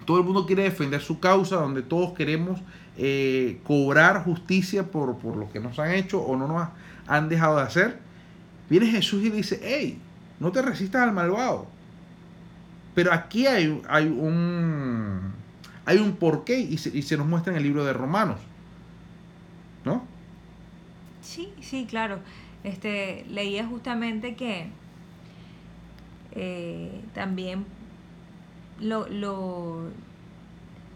todo 0.05 0.17
el 0.17 0.23
mundo 0.23 0.45
quiere 0.45 0.63
defender 0.63 1.01
su 1.01 1.19
causa, 1.19 1.57
donde 1.57 1.81
todos 1.81 2.13
queremos 2.13 2.59
eh, 2.97 3.59
cobrar 3.65 4.23
justicia 4.23 4.83
por, 4.83 5.17
por 5.17 5.35
lo 5.35 5.51
que 5.51 5.59
nos 5.59 5.77
han 5.79 5.91
hecho 5.91 6.21
o 6.21 6.35
no 6.37 6.47
nos 6.47 6.69
han 7.07 7.29
dejado 7.29 7.57
de 7.57 7.63
hacer, 7.63 7.99
viene 8.69 8.87
Jesús 8.87 9.23
y 9.23 9.29
dice, 9.29 9.59
hey, 9.63 9.99
no 10.43 10.51
te 10.51 10.61
resistas 10.61 11.01
al 11.03 11.13
malvado. 11.13 11.65
Pero 12.93 13.13
aquí 13.13 13.47
hay, 13.47 13.81
hay 13.87 14.07
un 14.07 15.33
hay 15.85 15.97
un 15.97 16.17
porqué 16.17 16.59
y 16.59 16.77
se, 16.77 17.17
nos 17.17 17.27
muestra 17.27 17.53
en 17.53 17.57
el 17.57 17.63
libro 17.63 17.85
de 17.85 17.93
Romanos. 17.93 18.39
¿No? 19.85 20.03
Sí, 21.21 21.53
sí, 21.61 21.85
claro. 21.89 22.19
Este, 22.65 23.25
leía 23.29 23.65
justamente 23.65 24.35
que 24.35 24.67
eh, 26.33 27.01
también 27.13 27.65
lo, 28.81 29.07
lo 29.07 29.91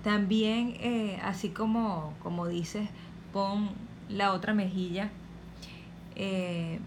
también, 0.04 0.76
eh, 0.80 1.20
así 1.24 1.50
como, 1.50 2.14
como 2.22 2.48
dices, 2.48 2.90
pon 3.32 3.70
la 4.10 4.34
otra 4.34 4.54
mejilla. 4.54 5.10
Eh, 6.16 6.80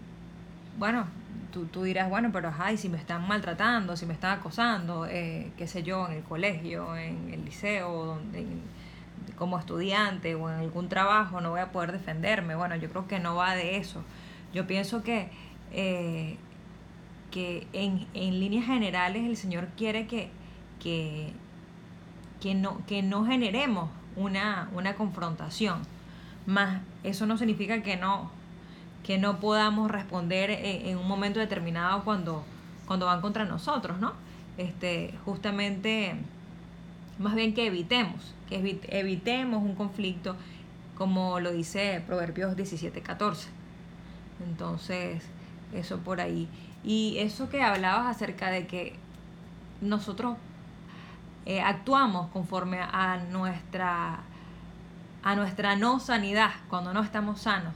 bueno, 0.77 1.05
tú, 1.51 1.65
tú, 1.65 1.83
dirás, 1.83 2.09
bueno, 2.09 2.29
pero 2.31 2.49
ajá, 2.49 2.71
y 2.71 2.77
si 2.77 2.89
me 2.89 2.97
están 2.97 3.27
maltratando, 3.27 3.95
si 3.95 4.05
me 4.05 4.13
están 4.13 4.39
acosando, 4.39 5.05
eh, 5.05 5.51
qué 5.57 5.67
sé 5.67 5.83
yo, 5.83 6.07
en 6.07 6.13
el 6.13 6.23
colegio, 6.23 6.95
en 6.95 7.33
el 7.33 7.45
liceo, 7.45 8.05
donde, 8.05 8.45
como 9.37 9.57
estudiante 9.57 10.35
o 10.35 10.49
en 10.49 10.59
algún 10.59 10.89
trabajo, 10.89 11.41
no 11.41 11.51
voy 11.51 11.59
a 11.59 11.71
poder 11.71 11.91
defenderme. 11.91 12.55
Bueno, 12.55 12.75
yo 12.75 12.89
creo 12.89 13.07
que 13.07 13.19
no 13.19 13.35
va 13.35 13.55
de 13.55 13.77
eso. 13.77 14.03
Yo 14.53 14.67
pienso 14.67 15.03
que, 15.03 15.29
eh, 15.71 16.37
que 17.31 17.67
en, 17.73 18.07
en, 18.13 18.39
líneas 18.39 18.65
generales 18.65 19.23
el 19.25 19.37
Señor 19.37 19.67
quiere 19.77 20.07
que, 20.07 20.29
que, 20.79 21.33
que, 22.39 22.53
no, 22.53 22.85
que 22.85 23.01
no 23.01 23.25
generemos 23.25 23.89
una, 24.15 24.69
una 24.73 24.95
confrontación. 24.95 25.81
Más 26.45 26.81
eso 27.03 27.25
no 27.25 27.37
significa 27.37 27.81
que 27.81 27.97
no 27.97 28.31
que 29.03 29.17
no 29.17 29.39
podamos 29.39 29.89
responder 29.89 30.51
en, 30.51 30.97
un 30.97 31.07
momento 31.07 31.39
determinado 31.39 32.03
cuando, 32.03 32.43
cuando 32.85 33.07
van 33.07 33.21
contra 33.21 33.45
nosotros, 33.45 33.99
¿no? 33.99 34.13
Este, 34.57 35.13
justamente, 35.25 36.15
más 37.17 37.35
bien 37.35 37.53
que 37.53 37.67
evitemos, 37.67 38.33
que 38.47 38.79
evitemos 38.89 39.63
un 39.63 39.75
conflicto, 39.75 40.35
como 40.97 41.39
lo 41.39 41.51
dice 41.51 42.03
Proverbios 42.05 42.55
17, 42.55 43.01
14. 43.01 43.49
Entonces, 44.47 45.23
eso 45.73 45.99
por 45.99 46.21
ahí. 46.21 46.47
Y 46.83 47.17
eso 47.19 47.49
que 47.49 47.63
hablabas 47.63 48.15
acerca 48.15 48.49
de 48.49 48.67
que 48.67 48.95
nosotros 49.81 50.37
eh, 51.45 51.61
actuamos 51.61 52.29
conforme 52.29 52.79
a 52.81 53.17
nuestra, 53.31 54.19
a 55.23 55.35
nuestra 55.35 55.75
no 55.75 55.99
sanidad 55.99 56.51
cuando 56.69 56.93
no 56.93 57.01
estamos 57.01 57.41
sanos 57.41 57.73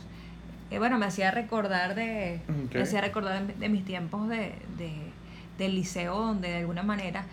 eh, 0.72 0.80
bueno, 0.80 0.98
me 0.98 1.06
hacía 1.06 1.32
recordar 1.32 1.96
de, 1.96 2.42
me 2.74 2.82
hacía 2.82 3.02
recordar 3.02 3.46
de, 3.46 3.70
mis 3.70 3.86
tiempos 3.86 4.28
de, 4.28 4.54
del 5.58 5.76
liceo, 5.76 6.18
donde 6.18 6.50
de 6.50 6.58
alguna 6.58 6.84
manera, 6.84 7.26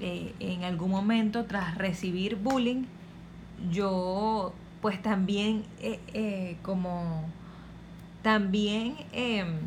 eh, 0.00 0.32
en 0.38 0.64
algún 0.64 0.90
momento, 0.90 1.44
tras 1.46 1.76
recibir 1.76 2.36
bullying, 2.36 2.84
yo 3.70 4.54
pues 4.80 5.02
también 5.02 5.64
eh, 5.80 6.56
como 6.62 7.28
también 8.22 8.94
em, 9.12 9.58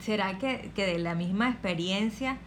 será 0.00 0.38
que, 0.38 0.72
que, 0.74 0.86
de 0.86 0.98
la 0.98 1.14
misma 1.14 1.50
experiencia 1.50 2.38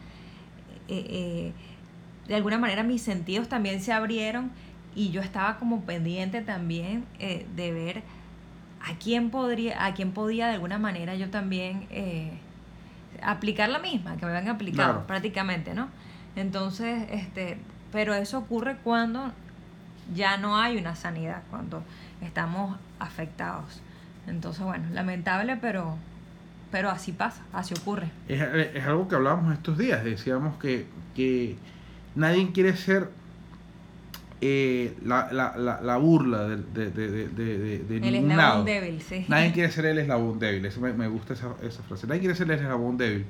de 2.27 2.35
alguna 2.35 2.57
manera 2.57 2.83
mis 2.83 3.01
sentidos 3.01 3.47
también 3.47 3.81
se 3.81 3.93
abrieron 3.93 4.51
y 4.95 5.11
yo 5.11 5.21
estaba 5.21 5.57
como 5.57 5.81
pendiente 5.81 6.41
también 6.41 7.05
eh, 7.19 7.45
de 7.55 7.71
ver 7.71 8.03
a 8.81 8.95
quién 8.95 9.29
podría, 9.29 9.85
a 9.85 9.93
quién 9.93 10.11
podía 10.11 10.47
de 10.47 10.53
alguna 10.53 10.77
manera 10.77 11.15
yo 11.15 11.29
también 11.29 11.87
eh, 11.89 12.31
aplicar 13.21 13.69
la 13.69 13.79
misma, 13.79 14.17
que 14.17 14.25
me 14.25 14.35
habían 14.35 14.53
aplicado 14.53 15.07
prácticamente, 15.07 15.73
¿no? 15.73 15.87
Entonces, 16.35 17.05
este, 17.11 17.57
pero 17.91 18.13
eso 18.13 18.39
ocurre 18.39 18.77
cuando 18.83 19.31
ya 20.13 20.37
no 20.37 20.57
hay 20.57 20.77
una 20.77 20.95
sanidad, 20.95 21.43
cuando 21.49 21.83
estamos 22.21 22.77
afectados. 22.99 23.81
Entonces, 24.27 24.63
bueno, 24.63 24.85
lamentable, 24.91 25.57
pero, 25.57 25.95
pero 26.71 26.89
así 26.89 27.11
pasa, 27.11 27.43
así 27.53 27.73
ocurre. 27.73 28.09
Es, 28.27 28.41
es 28.41 28.85
algo 28.85 29.07
que 29.07 29.15
hablábamos 29.15 29.53
estos 29.53 29.77
días, 29.77 30.03
decíamos 30.03 30.57
que, 30.57 30.87
que 31.15 31.55
nadie 32.15 32.51
quiere 32.51 32.75
ser 32.75 33.09
eh, 34.45 34.93
la, 35.05 35.31
la, 35.31 35.79
la, 35.81 35.97
burla 35.97 36.49
de, 36.49 36.57
de, 36.57 36.91
de, 36.91 37.79
de, 37.79 37.97
El 37.97 38.15
eslabón 38.15 38.65
débil, 38.65 39.01
sí. 39.01 39.23
Nadie 39.29 39.51
quiere 39.53 39.71
ser 39.71 39.85
el 39.85 39.99
eslabón 39.99 40.37
débil, 40.37 40.65
eso 40.65 40.81
me, 40.81 40.91
me 40.91 41.07
gusta 41.07 41.33
esa, 41.33 41.55
esa, 41.61 41.81
frase. 41.83 42.07
Nadie 42.07 42.19
quiere 42.19 42.35
ser 42.35 42.51
el 42.51 42.59
eslabón 42.59 42.97
débil. 42.97 43.25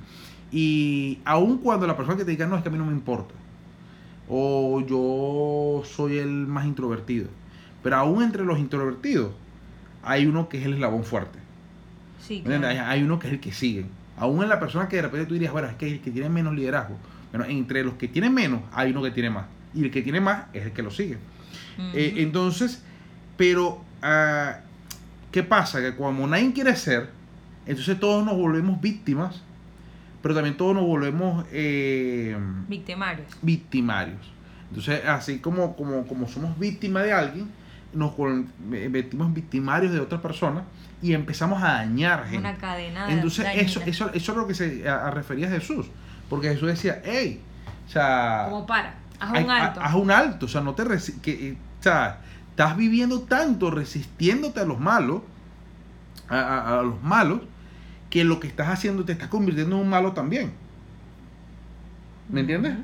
Y 0.52 1.20
aun 1.24 1.60
cuando 1.60 1.86
la 1.86 1.96
persona 1.96 2.18
que 2.18 2.26
te 2.26 2.32
diga, 2.32 2.48
no, 2.48 2.56
es 2.56 2.64
que 2.64 2.70
a 2.70 2.72
mí 2.72 2.80
no 2.80 2.86
me 2.86 2.94
importa, 2.94 3.36
o 4.28 4.82
yo 4.82 5.84
soy 5.86 6.18
el 6.18 6.48
más 6.48 6.66
introvertido, 6.66 7.28
pero 7.84 7.98
aún 7.98 8.24
entre 8.24 8.44
los 8.44 8.58
introvertidos 8.58 9.34
hay 10.02 10.26
uno 10.26 10.50
que 10.50 10.58
es 10.58 10.66
el 10.66 10.74
eslabón 10.74 11.04
fuerte. 11.04 11.38
Sí, 12.22 12.44
hay, 12.48 13.04
uno 13.04 13.20
que 13.20 13.28
es 13.28 13.34
el 13.34 13.40
que 13.40 13.52
sigue. 13.52 13.86
Aún 14.18 14.42
en 14.42 14.50
la 14.50 14.60
persona 14.60 14.90
que 14.90 14.96
de 14.96 15.04
repente 15.04 15.28
tú 15.28 15.36
dirías, 15.36 15.52
bueno, 15.52 15.68
es 15.68 15.76
que 15.76 15.92
el 15.92 16.00
que 16.00 16.10
tiene 16.10 16.30
menos 16.30 16.56
liderazgo. 16.56 16.98
Bueno, 17.32 17.46
entre 17.46 17.84
los 17.84 17.94
que 17.96 18.08
tienen 18.08 18.34
menos 18.34 18.62
hay 18.72 18.90
uno 18.90 19.04
que 19.04 19.12
tiene 19.12 19.30
más 19.30 19.46
y 19.74 19.84
el 19.84 19.92
que 19.92 20.02
tiene 20.02 20.22
más 20.22 20.46
es 20.54 20.66
el 20.66 20.72
que 20.72 20.84
lo 20.84 20.92
sigue. 20.92 21.18
Eh, 21.94 22.16
entonces, 22.18 22.84
pero, 23.38 23.82
ah, 24.02 24.60
¿qué 25.32 25.44
pasa? 25.44 25.82
Que 25.82 25.96
como 25.96 26.28
nadie 26.28 26.54
quiere 26.54 26.76
ser, 26.76 27.10
entonces 27.66 28.00
todos 28.00 28.26
nos 28.26 28.36
volvemos 28.36 28.80
víctimas, 28.80 29.42
pero 30.22 30.36
también 30.36 30.56
todos 30.56 30.76
nos 30.76 30.86
volvemos... 30.86 31.46
Eh, 31.52 32.38
victimarios. 32.68 33.28
Victimarios. 33.42 34.32
Entonces, 34.70 35.06
así 35.06 35.40
como, 35.40 35.76
como, 35.76 36.06
como 36.08 36.28
somos 36.28 36.58
víctimas 36.58 37.04
de 37.04 37.14
alguien, 37.14 37.50
nos 37.94 38.14
convertimos 38.14 39.34
victimarios 39.34 39.94
de 39.94 40.00
otra 40.00 40.22
persona 40.22 40.64
y 41.02 41.14
empezamos 41.14 41.62
a 41.62 41.74
dañar 41.74 42.24
gente. 42.24 42.40
Una 42.40 42.56
cadena 42.56 43.08
de 43.08 43.14
Entonces, 43.14 43.46
eso, 43.56 43.82
eso, 43.86 44.12
eso 44.14 44.32
es 44.32 44.38
lo 44.38 44.48
que 44.48 44.56
se 44.56 44.84
refería 45.12 45.48
a 45.48 45.52
Jesús. 45.52 45.88
Porque 46.30 46.50
Jesús 46.50 46.70
decía, 46.70 47.02
hey, 47.04 47.42
o 47.86 47.92
sea... 47.92 48.48
Como 48.50 48.66
para 48.66 48.96
Haz 49.20 49.44
un 49.44 49.50
alto. 49.50 49.82
Haz 49.82 49.96
un 49.96 50.12
alto, 50.12 50.46
o 50.46 50.50
sea, 50.50 50.62
no 50.62 50.74
te 50.74 50.84
que, 51.22 51.50
eh, 51.50 51.58
o 51.80 51.84
sea, 51.84 52.20
estás 52.50 52.78
viviendo 52.78 53.22
tanto 53.22 53.72
resistiéndote 53.72 54.60
a 54.60 54.66
los 54.66 54.80
malos, 54.80 55.22
a, 56.30 56.82
los 56.84 57.02
malos, 57.02 57.42
que 58.10 58.24
lo 58.24 58.40
que 58.40 58.48
estás 58.48 58.68
haciendo 58.68 59.06
te 59.06 59.14
estás 59.14 59.28
convirtiendo 59.28 59.76
en 59.76 59.82
un 59.82 59.90
malo 59.90 60.14
también. 60.14 60.52
¿Me 62.30 62.42
entiendes? 62.42 62.76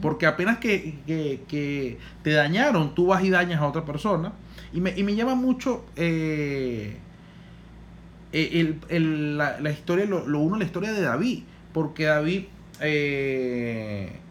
Porque 0.00 0.26
apenas 0.26 0.58
que, 0.58 1.98
te 2.22 2.30
dañaron, 2.30 2.94
tú 2.94 3.06
vas 3.06 3.24
y 3.24 3.30
dañas 3.30 3.60
a 3.60 3.66
otra 3.66 3.84
persona. 3.84 4.32
Y 4.72 4.80
me, 4.80 4.96
y 4.96 5.02
me 5.02 5.14
llama 5.14 5.34
mucho 5.34 5.84
eh, 5.96 6.96
el, 8.32 9.36
la, 9.36 9.70
historia, 9.70 10.06
lo, 10.06 10.26
lo, 10.26 10.40
uno, 10.40 10.56
la 10.56 10.64
historia 10.64 10.92
de 10.92 11.02
David. 11.02 11.42
Porque 11.72 12.04
David 12.04 12.44
eh, 12.80 14.21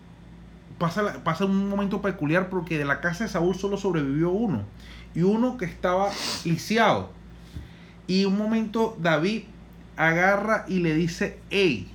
pasa, 0.81 1.23
pasa 1.23 1.45
un 1.45 1.69
momento 1.69 2.01
peculiar 2.01 2.50
porque 2.50 2.79
de 2.79 2.85
la 2.85 3.01
casa 3.01 3.25
de 3.25 3.29
Saúl 3.29 3.55
solo 3.55 3.77
sobrevivió 3.77 4.31
uno. 4.31 4.63
Y 5.13 5.21
uno 5.21 5.55
que 5.57 5.65
estaba 5.65 6.09
lisiado. 6.43 7.11
Y 8.07 8.25
un 8.25 8.35
momento 8.35 8.97
David 9.00 9.43
agarra 9.95 10.65
y 10.67 10.79
le 10.79 10.95
dice, 10.95 11.38
hey, 11.51 11.88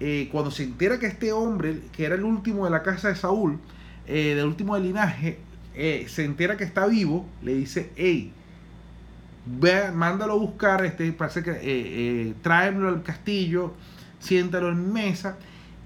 eh, 0.00 0.30
cuando 0.32 0.50
se 0.50 0.62
entera 0.62 0.98
que 0.98 1.06
este 1.06 1.32
hombre, 1.32 1.82
que 1.92 2.06
era 2.06 2.14
el 2.14 2.24
último 2.24 2.64
de 2.64 2.70
la 2.70 2.82
casa 2.82 3.08
de 3.08 3.16
Saúl, 3.16 3.58
eh, 4.06 4.34
del 4.34 4.46
último 4.46 4.74
del 4.76 4.84
linaje, 4.84 5.38
eh, 5.74 6.06
se 6.08 6.24
entera 6.24 6.56
que 6.56 6.64
está 6.64 6.86
vivo, 6.86 7.26
le 7.42 7.54
dice, 7.54 7.92
hey, 7.96 8.32
ve, 9.44 9.92
mándalo 9.92 10.32
a 10.32 10.36
buscar, 10.36 10.86
este, 10.86 11.12
parece 11.12 11.42
que 11.42 12.34
tráemelo 12.40 12.88
al 12.88 13.02
castillo, 13.02 13.74
siéntalo 14.20 14.70
en 14.70 14.90
mesa 14.90 15.36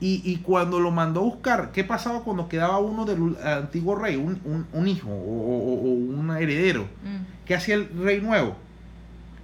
y, 0.02 0.36
cuando 0.38 0.80
lo 0.80 0.90
mandó 0.90 1.20
a 1.20 1.24
buscar, 1.24 1.72
¿qué 1.72 1.84
pasaba 1.84 2.22
cuando 2.22 2.48
quedaba 2.48 2.78
uno 2.78 3.04
del 3.04 3.36
antiguo 3.44 3.96
rey, 3.96 4.16
un, 4.16 4.88
hijo 4.88 5.10
o, 5.10 5.92
un 5.92 6.30
heredero? 6.38 6.84
Mm. 6.84 7.44
¿Qué 7.44 7.54
hacía 7.54 7.74
el 7.74 7.88
rey 8.02 8.20
nuevo? 8.20 8.56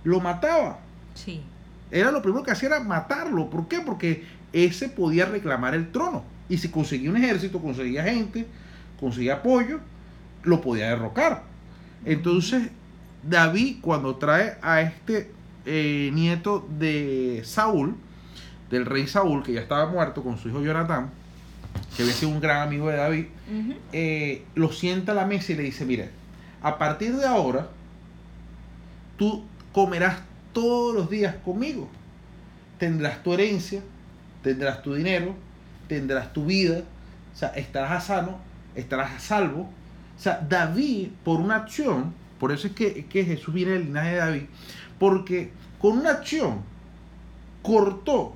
Lo 0.03 0.19
mataba. 0.21 0.79
Sí. 1.15 1.43
Era 1.91 2.11
lo 2.11 2.23
primero 2.23 2.43
que 2.43 2.53
hacía 2.53 2.69
era 2.69 2.81
matarlo. 2.81 3.51
¿Por 3.51 3.69
qué? 3.69 3.81
Porque 3.81 4.25
ese 4.55 4.89
podía 4.89 5.27
reclamar 5.27 5.75
el 5.75 5.93
trono. 5.93 6.25
Y 6.49 6.57
si 6.57 6.71
conseguía 6.71 7.11
un 7.11 7.19
ejército, 7.19 7.61
conseguía 7.61 8.05
gente, 8.05 8.47
conseguía 8.99 9.35
apoyo, 9.35 9.81
lo 10.43 10.63
podía 10.63 10.89
derrocar. 10.89 11.43
Entonces, 12.07 12.71
David, 13.23 13.79
cuando 13.83 14.17
trae 14.17 14.57
a 14.63 14.81
este 14.81 15.31
eh, 15.67 16.11
nieto 16.15 16.67
de 16.79 17.43
Saúl, 17.45 17.97
del 18.71 18.87
rey 18.87 19.07
Saúl, 19.07 19.43
que 19.43 19.53
ya 19.53 19.61
estaba 19.61 19.87
muerto 19.87 20.23
con 20.23 20.39
su 20.39 20.49
hijo 20.49 20.63
Jonatán, 20.63 21.11
que 21.97 22.03
había 22.03 22.15
sido 22.15 22.33
un 22.33 22.41
gran 22.41 22.63
amigo 22.63 22.89
de 22.89 22.97
David, 22.97 23.27
eh, 23.93 24.45
lo 24.55 24.73
sienta 24.73 25.13
a 25.13 25.15
la 25.15 25.27
mesa 25.27 25.53
y 25.53 25.57
le 25.57 25.63
dice, 25.63 25.85
mira, 25.85 26.09
a 26.63 26.79
partir 26.79 27.17
de 27.17 27.27
ahora, 27.27 27.69
tú 29.17 29.45
comerás 29.73 30.19
todos 30.53 30.95
los 30.95 31.11
días 31.11 31.37
conmigo. 31.45 31.89
Tendrás 32.79 33.23
tu 33.23 33.35
herencia, 33.35 33.83
tendrás 34.43 34.83
tu 34.83 34.95
dinero, 34.95 35.35
tendrás 35.89 36.33
tu 36.33 36.47
vida, 36.47 36.83
o 37.35 37.37
sea, 37.37 37.49
estarás 37.51 37.93
a 37.93 38.01
sano, 38.01 38.39
estarás 38.75 39.13
a 39.13 39.21
salvo. 39.21 39.63
O 39.63 40.21
sea, 40.21 40.45
David, 40.49 41.09
por 41.25 41.41
una 41.41 41.57
acción, 41.57 42.15
por 42.39 42.53
eso 42.53 42.67
es 42.67 42.75
que, 42.75 43.07
que 43.07 43.25
Jesús 43.25 43.53
viene 43.53 43.73
del 43.73 43.85
linaje 43.87 44.11
de 44.11 44.17
David, 44.17 44.43
porque 44.99 45.51
con 45.79 45.99
una 45.99 46.11
acción 46.11 46.63
cortó 47.63 48.35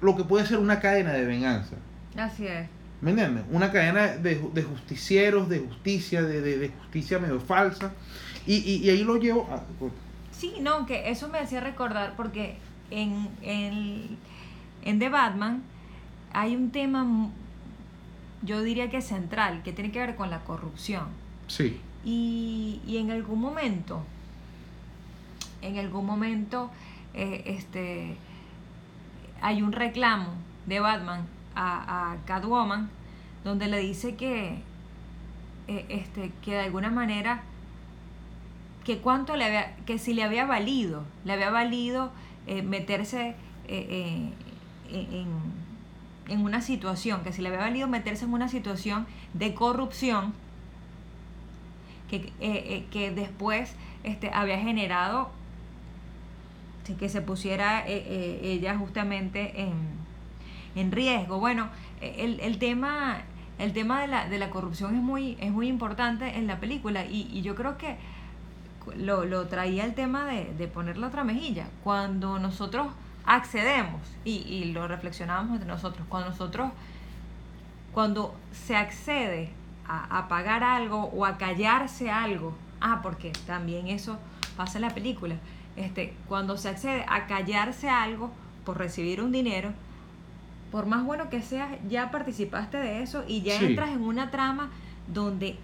lo 0.00 0.16
que 0.16 0.24
puede 0.24 0.46
ser 0.46 0.58
una 0.58 0.80
cadena 0.80 1.12
de 1.12 1.24
venganza. 1.24 1.76
Así 2.16 2.46
es. 2.46 2.68
¿Me 3.00 3.10
entiendes? 3.12 3.44
Una 3.50 3.70
cadena 3.72 4.08
de, 4.08 4.36
de 4.52 4.62
justicieros, 4.62 5.48
de 5.48 5.60
justicia, 5.60 6.22
de, 6.22 6.40
de, 6.40 6.58
de 6.58 6.68
justicia 6.68 7.18
medio 7.18 7.40
falsa. 7.40 7.92
Y, 8.46 8.56
y, 8.56 8.76
y 8.84 8.90
ahí 8.90 9.04
lo 9.04 9.16
llevo 9.16 9.48
a... 9.50 9.62
Sí, 10.32 10.54
no, 10.60 10.86
que 10.86 11.10
eso 11.10 11.28
me 11.28 11.38
hacía 11.38 11.60
recordar 11.60 12.14
porque 12.16 12.56
en, 12.90 13.28
en, 13.42 14.18
en 14.84 14.98
The 14.98 15.08
Batman 15.08 15.62
hay 16.32 16.56
un 16.56 16.70
tema, 16.70 17.30
yo 18.42 18.62
diría 18.62 18.90
que 18.90 19.00
central, 19.02 19.62
que 19.62 19.72
tiene 19.72 19.92
que 19.92 19.98
ver 19.98 20.16
con 20.16 20.30
la 20.30 20.40
corrupción. 20.40 21.04
Sí, 21.46 21.80
Y, 22.04 22.80
y 22.86 22.98
en 22.98 23.10
algún 23.10 23.40
momento, 23.40 24.02
en 25.62 25.78
algún 25.78 26.06
momento, 26.06 26.70
eh, 27.12 27.42
este, 27.46 28.16
hay 29.40 29.62
un 29.62 29.72
reclamo 29.72 30.28
de 30.66 30.80
Batman 30.80 31.26
a, 31.54 32.12
a 32.12 32.16
Catwoman 32.26 32.90
donde 33.44 33.68
le 33.68 33.78
dice 33.78 34.16
que, 34.16 34.58
eh, 35.68 35.86
este, 35.88 36.32
que 36.42 36.52
de 36.52 36.60
alguna 36.60 36.90
manera, 36.90 37.42
que 38.84 38.98
cuánto 38.98 39.36
le 39.36 39.44
había, 39.44 39.76
que 39.86 39.98
si 39.98 40.14
le 40.14 40.22
había 40.22 40.44
valido, 40.46 41.04
le 41.24 41.32
había 41.32 41.50
valido 41.50 42.12
eh, 42.46 42.62
meterse 42.62 43.34
eh, 43.68 44.30
eh, 44.88 45.08
en, 45.12 45.28
en 46.28 46.44
una 46.44 46.60
situación, 46.60 47.22
que 47.22 47.32
si 47.32 47.42
le 47.42 47.48
había 47.48 47.60
valido 47.60 47.88
meterse 47.88 48.24
en 48.24 48.32
una 48.32 48.48
situación 48.48 49.06
de 49.34 49.54
corrupción, 49.54 50.32
que, 52.08 52.32
eh, 52.40 52.86
que 52.90 53.10
después 53.10 53.74
este, 54.02 54.30
había 54.32 54.58
generado 54.58 55.30
que 56.96 57.08
se 57.08 57.20
pusiera 57.22 57.80
eh, 57.86 58.04
eh, 58.06 58.40
ella 58.42 58.76
justamente 58.76 59.60
en, 59.60 59.74
en 60.74 60.92
riesgo. 60.92 61.38
Bueno, 61.38 61.68
el, 62.00 62.40
el 62.40 62.58
tema, 62.58 63.22
el 63.58 63.72
tema 63.72 64.00
de, 64.00 64.06
la, 64.08 64.28
de 64.28 64.38
la 64.38 64.50
corrupción 64.50 64.94
es 64.94 65.02
muy, 65.02 65.36
es 65.40 65.50
muy 65.50 65.68
importante 65.68 66.38
en 66.38 66.46
la 66.46 66.60
película 66.60 67.04
y, 67.04 67.28
y 67.32 67.42
yo 67.42 67.54
creo 67.54 67.76
que 67.76 67.96
lo, 68.96 69.24
lo 69.24 69.46
traía 69.46 69.84
el 69.84 69.94
tema 69.94 70.24
de, 70.24 70.52
de 70.54 70.66
poner 70.68 70.96
la 70.96 71.08
otra 71.08 71.24
mejilla. 71.24 71.68
Cuando 71.84 72.38
nosotros 72.38 72.88
accedemos, 73.26 74.00
y, 74.24 74.38
y 74.38 74.72
lo 74.72 74.88
reflexionábamos 74.88 75.52
entre 75.52 75.68
nosotros, 75.68 76.06
cuando 76.08 76.30
nosotros, 76.30 76.70
cuando 77.92 78.34
se 78.52 78.76
accede 78.76 79.50
a, 79.86 80.18
a 80.18 80.28
pagar 80.28 80.64
algo 80.64 81.04
o 81.04 81.26
a 81.26 81.36
callarse 81.36 82.10
algo, 82.10 82.56
ah, 82.80 83.00
porque 83.02 83.32
también 83.46 83.88
eso 83.88 84.18
pasa 84.56 84.78
en 84.78 84.82
la 84.82 84.90
película, 84.90 85.36
este, 85.76 86.14
cuando 86.28 86.56
se 86.56 86.68
accede 86.68 87.04
a 87.08 87.26
callarse 87.26 87.88
algo 87.88 88.30
por 88.64 88.78
recibir 88.78 89.20
un 89.22 89.32
dinero, 89.32 89.72
por 90.72 90.86
más 90.86 91.04
bueno 91.04 91.30
que 91.30 91.42
seas, 91.42 91.68
ya 91.88 92.10
participaste 92.10 92.76
de 92.76 93.02
eso 93.02 93.24
y 93.26 93.42
ya 93.42 93.58
Sí. 93.58 93.66
entras 93.66 93.90
en 93.90 94.02
una 94.02 94.30
trama 94.30 94.70
donde 95.12 95.56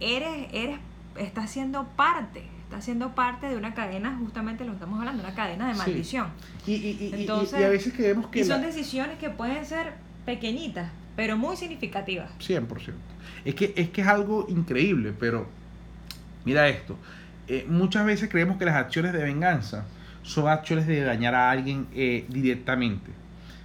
eres, 0.00 0.48
eres, 0.52 0.78
estás 1.18 1.50
siendo 1.50 1.84
parte, 1.96 2.44
estás 2.64 2.84
siendo 2.84 3.14
parte 3.14 3.46
de 3.48 3.56
una 3.56 3.74
cadena, 3.74 4.16
justamente 4.20 4.64
lo 4.64 4.72
que 4.72 4.76
estamos 4.76 4.98
hablando, 4.98 5.22
una 5.22 5.34
cadena 5.34 5.68
de 5.68 5.74
maldición. 5.74 6.28
y, 6.66 6.74
y, 6.74 6.76
y- 6.76 7.10
y- 7.16 7.20
Entonces, 7.22 7.60
y 7.60 7.62
a 7.64 7.68
veces 7.68 7.92
creemos 7.96 8.26
que... 8.28 8.40
Y 8.40 8.44
son 8.44 8.60
la- 8.60 8.66
decisiones 8.66 9.18
que 9.18 9.30
pueden 9.30 9.64
ser 9.64 9.94
pequeñitas, 10.24 10.90
pero 11.16 11.36
muy 11.36 11.56
significativas. 11.56 12.30
100%. 12.40 12.92
Es 13.44 13.54
que, 13.54 13.72
es 13.76 13.88
que 13.90 14.00
es 14.02 14.06
algo 14.06 14.46
increíble, 14.48 15.14
pero 15.18 15.46
mira 16.44 16.68
esto. 16.68 16.96
Eh, 17.48 17.64
muchas 17.68 18.04
veces 18.04 18.28
creemos 18.28 18.56
que 18.58 18.64
las 18.64 18.74
acciones 18.76 19.12
de 19.12 19.22
venganza 19.22 19.84
son 20.22 20.48
acciones 20.48 20.86
de 20.86 21.02
dañar 21.02 21.34
a 21.34 21.50
alguien 21.50 21.86
eh, 21.94 22.24
directamente. 22.28 23.12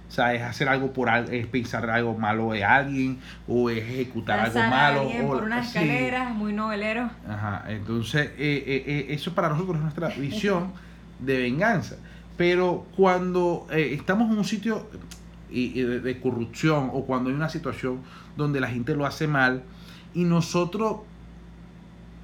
O 0.08 0.14
sea, 0.14 0.34
es 0.34 0.42
hacer 0.42 0.68
algo 0.68 0.92
por 0.92 1.08
es 1.08 1.46
pensar 1.46 1.88
algo 1.88 2.16
malo 2.16 2.52
de 2.52 2.62
alguien 2.64 3.18
o 3.48 3.70
es 3.70 3.78
ejecutar 3.78 4.38
algo 4.40 4.58
Lanzar 4.58 4.66
a 4.66 4.70
malo. 4.90 5.00
alguien 5.02 5.24
o- 5.24 5.28
por 5.28 5.42
unas 5.44 5.70
sí. 5.72 5.78
escaleras, 5.78 6.34
muy 6.34 6.52
novelero. 6.52 7.10
Ajá, 7.28 7.64
entonces 7.68 8.26
eh, 8.36 8.84
eh, 8.86 9.06
eso 9.08 9.34
para 9.34 9.48
nosotros 9.48 9.76
es 9.76 9.82
nuestra 9.82 10.08
visión 10.08 10.72
de 11.18 11.38
venganza. 11.40 11.96
Pero 12.36 12.86
cuando 12.96 13.66
estamos 13.70 14.30
en 14.30 14.38
un 14.38 14.44
sitio 14.44 14.86
de 15.50 16.18
corrupción 16.22 16.90
o 16.92 17.04
cuando 17.04 17.28
hay 17.30 17.36
una 17.36 17.48
situación 17.48 18.00
donde 18.36 18.58
la 18.60 18.68
gente 18.68 18.94
lo 18.94 19.04
hace 19.06 19.26
mal 19.26 19.62
y 20.14 20.24
nosotros 20.24 21.00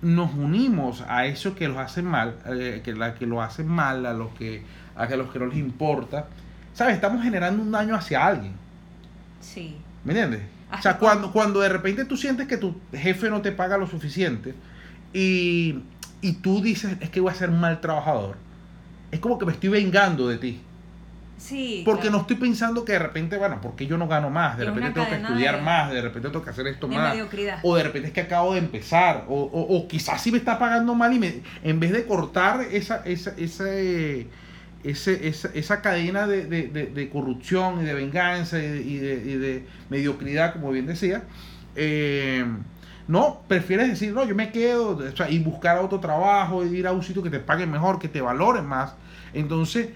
nos 0.03 0.33
unimos 0.35 1.03
a 1.09 1.27
eso 1.27 1.55
que 1.55 1.69
los 1.69 1.79
hacen 1.79 2.05
mal, 2.05 2.37
eh, 2.47 2.83
que, 2.85 2.95
la, 2.95 3.15
que 3.15 3.27
lo 3.27 3.43
hacen 3.43 3.67
mal, 3.67 4.07
a 4.07 4.13
los 4.13 4.33
que, 4.35 4.63
a 4.97 5.07
los 5.17 5.31
que 5.33 5.39
no 5.39 5.47
les 5.47 5.59
importa, 5.59 6.27
¿sabes? 6.75 6.95
Estamos 6.95 7.23
generando 7.23 7.63
un 7.63 7.71
daño 7.71 7.95
hacia 7.95 8.27
alguien. 8.27 8.53
Sí. 9.41 9.77
¿Me 10.05 10.13
entiendes? 10.13 10.43
O 10.77 10.83
sea, 10.83 10.99
cuando, 10.99 11.33
cuando 11.33 11.61
de 11.61 11.69
repente 11.69 12.05
tú 12.05 12.17
sientes 12.17 12.47
que 12.47 12.59
tu 12.59 12.77
jefe 12.93 13.31
no 13.31 13.41
te 13.41 13.53
paga 13.53 13.79
lo 13.79 13.87
suficiente 13.87 14.55
y, 15.13 15.81
y 16.21 16.33
tú 16.35 16.61
dices, 16.61 16.97
es 17.01 17.11
que 17.11 17.21
voy 17.21 17.33
a 17.33 17.35
ser 17.35 17.51
un 17.51 17.61
mal 17.61 17.81
trabajador, 17.81 18.37
es 19.11 19.21
como 19.21 19.39
que 19.39 19.47
me 19.47 19.53
estoy 19.53 19.71
vengando 19.71 20.29
de 20.29 20.39
ti. 20.39 20.61
Sí. 21.39 21.83
Porque 21.85 22.03
claro. 22.03 22.17
no 22.17 22.21
estoy 22.23 22.37
pensando 22.37 22.85
que 22.85 22.93
de 22.93 22.99
repente, 22.99 23.37
bueno, 23.39 23.61
porque 23.63 23.87
yo 23.87 23.97
no 23.97 24.09
gano 24.09 24.29
más, 24.29 24.59
de 24.59 24.65
Es 24.65 24.69
repente 24.75 24.91
tengo 24.93 25.07
que 25.09 25.15
estudiar 25.15 25.57
de- 25.57 25.63
más, 25.63 25.93
de 25.93 26.03
repente 26.03 26.29
tengo 26.31 26.45
que 26.45 26.51
hacer 26.51 26.67
esto 26.67 26.89
de 26.89 26.97
más. 26.97 27.13
mediocridad. 27.15 27.61
O 27.63 27.77
de 27.77 27.83
repente 27.85 28.09
es 28.09 28.15
que 28.15 28.21
acabo 28.23 28.53
de 28.55 28.59
empezar, 28.59 29.25
o, 29.29 29.35
o, 29.43 29.77
o 29.79 29.89
quizás 29.89 30.21
sí 30.21 30.33
me 30.33 30.39
está 30.39 30.59
pagando 30.59 30.95
mal 30.95 31.13
y 31.15 31.19
me, 31.19 31.41
en 31.63 31.79
vez 31.81 31.93
de 31.93 32.05
cortar 32.07 32.63
esa, 32.73 33.03
esa, 33.07 33.35
ese, 33.37 34.27
ese, 34.85 35.29
esa, 35.29 35.49
esa 35.55 35.81
cadena 35.81 36.27
de, 36.27 36.47
de- 36.47 37.09
corrupción 37.11 37.81
y 37.83 37.85
de 37.85 37.95
venganza 37.95 38.59
y 38.59 38.63
de, 38.69 38.81
y 38.83 38.97
de- 38.99 39.31
y 39.31 39.37
de 39.39 39.67
mediocridad, 39.91 40.53
como 40.53 40.71
bien 40.73 40.87
decía, 40.87 41.23
eh, 41.77 42.45
no, 43.07 43.41
prefieres 43.49 43.89
decir, 43.89 44.13
no, 44.13 44.25
yo 44.27 44.35
me 44.35 44.51
quedo 44.53 44.91
o 44.99 45.17
sea, 45.17 45.31
y 45.31 45.39
buscar 45.39 45.79
otro 45.79 45.99
trabajo, 46.01 46.65
y 46.67 46.77
ir 46.77 46.87
a 46.87 46.93
un 46.93 47.03
sitio 47.03 47.23
que 47.23 47.31
te 47.31 47.39
paguen 47.41 47.71
mejor, 47.71 47.99
que 47.99 48.09
te 48.09 48.21
valoren 48.21 48.67
más. 48.67 48.95
Entonces, 49.33 49.89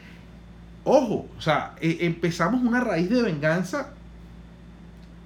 ojo, 0.84 1.28
o 1.36 1.40
sea, 1.40 1.74
eh, 1.80 1.98
empezamos 2.00 2.62
una 2.62 2.80
raíz 2.80 3.08
de 3.10 3.22
venganza 3.22 3.90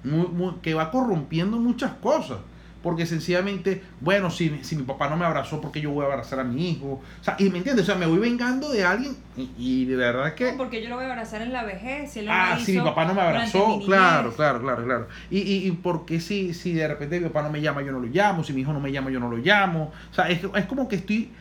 muy- 0.03 0.27
muy- 0.27 0.53
que 0.61 0.73
va 0.73 0.91
corrompiendo 0.91 1.57
muchas 1.57 1.91
cosas. 1.93 2.37
Porque 2.83 3.07
sencillamente, 3.07 3.83
bueno, 3.99 4.29
si, 4.29 4.59
si 4.63 4.75
mi 4.75 4.83
papá 4.83 5.09
no 5.09 5.17
me 5.17 5.25
abrazó, 5.25 5.59
porque 5.59 5.81
yo 5.81 5.89
voy 5.91 6.05
a 6.05 6.09
abrazar 6.09 6.39
a 6.39 6.43
mi 6.43 6.69
hijo? 6.69 7.01
O 7.19 7.23
sea, 7.23 7.35
y 7.39 7.49
me 7.49 7.57
entiendes, 7.57 7.83
o 7.83 7.85
sea, 7.87 7.95
me 7.95 8.05
voy 8.05 8.19
vengando 8.19 8.69
de 8.71 8.85
alguien 8.85 9.17
y, 9.35 9.49
y 9.57 9.85
de 9.85 9.95
verdad 9.95 10.27
es 10.27 10.33
que... 10.35 10.53
Porque 10.53 10.81
yo 10.81 10.87
lo 10.89 10.95
voy 10.95 11.05
a 11.05 11.09
abrazar 11.09 11.41
en 11.41 11.51
la 11.51 11.63
vejez. 11.63 12.11
Si 12.13 12.19
él 12.19 12.27
Ah, 12.29 12.55
lo 12.57 12.63
si 12.63 12.73
mi 12.73 12.81
papá 12.85 13.05
no 13.05 13.15
me 13.15 13.21
abrazó, 13.21 13.79
claro, 13.83 14.31
claro, 14.31 14.61
claro, 14.61 14.85
claro. 14.85 15.07
Y, 15.31 15.39
y, 15.39 15.67
y 15.67 15.71
porque 15.71 16.21
si, 16.21 16.53
si 16.53 16.71
de 16.73 16.87
repente 16.87 17.19
mi 17.19 17.27
papá 17.27 17.41
no 17.41 17.49
me 17.49 17.61
llama, 17.61 17.81
yo 17.81 17.91
no 17.91 17.99
lo 17.99 18.07
llamo, 18.07 18.43
si 18.43 18.53
mi 18.53 18.61
hijo 18.61 18.71
no 18.71 18.79
me 18.79 18.91
llama, 18.91 19.09
yo 19.09 19.19
no 19.19 19.29
lo 19.29 19.37
llamo. 19.37 19.91
O 20.11 20.13
sea, 20.13 20.29
es, 20.29 20.39
es 20.55 20.65
como 20.65 20.87
que 20.87 20.97
estoy 20.97 21.31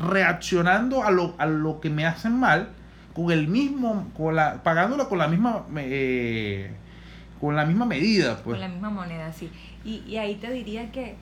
reaccionando 0.00 1.04
a 1.04 1.10
lo, 1.12 1.34
a 1.38 1.46
lo 1.46 1.80
que 1.80 1.90
me 1.90 2.04
hacen 2.06 2.38
mal 2.38 2.70
con 3.14 3.30
el 3.30 3.48
mismo, 3.48 4.08
con 4.16 4.36
la, 4.36 4.62
pagándolo 4.62 5.08
con 5.08 5.18
la 5.18 5.28
misma, 5.28 5.64
eh, 5.76 6.70
con 7.40 7.56
la 7.56 7.64
misma 7.66 7.84
medida, 7.86 8.36
pues. 8.42 8.58
Con 8.58 8.60
la 8.60 8.68
misma 8.68 8.90
moneda, 8.90 9.32
sí. 9.32 9.50
Y, 9.84 10.02
y 10.06 10.16
ahí 10.18 10.36
te 10.36 10.50
diría 10.50 10.90
que 10.92 11.16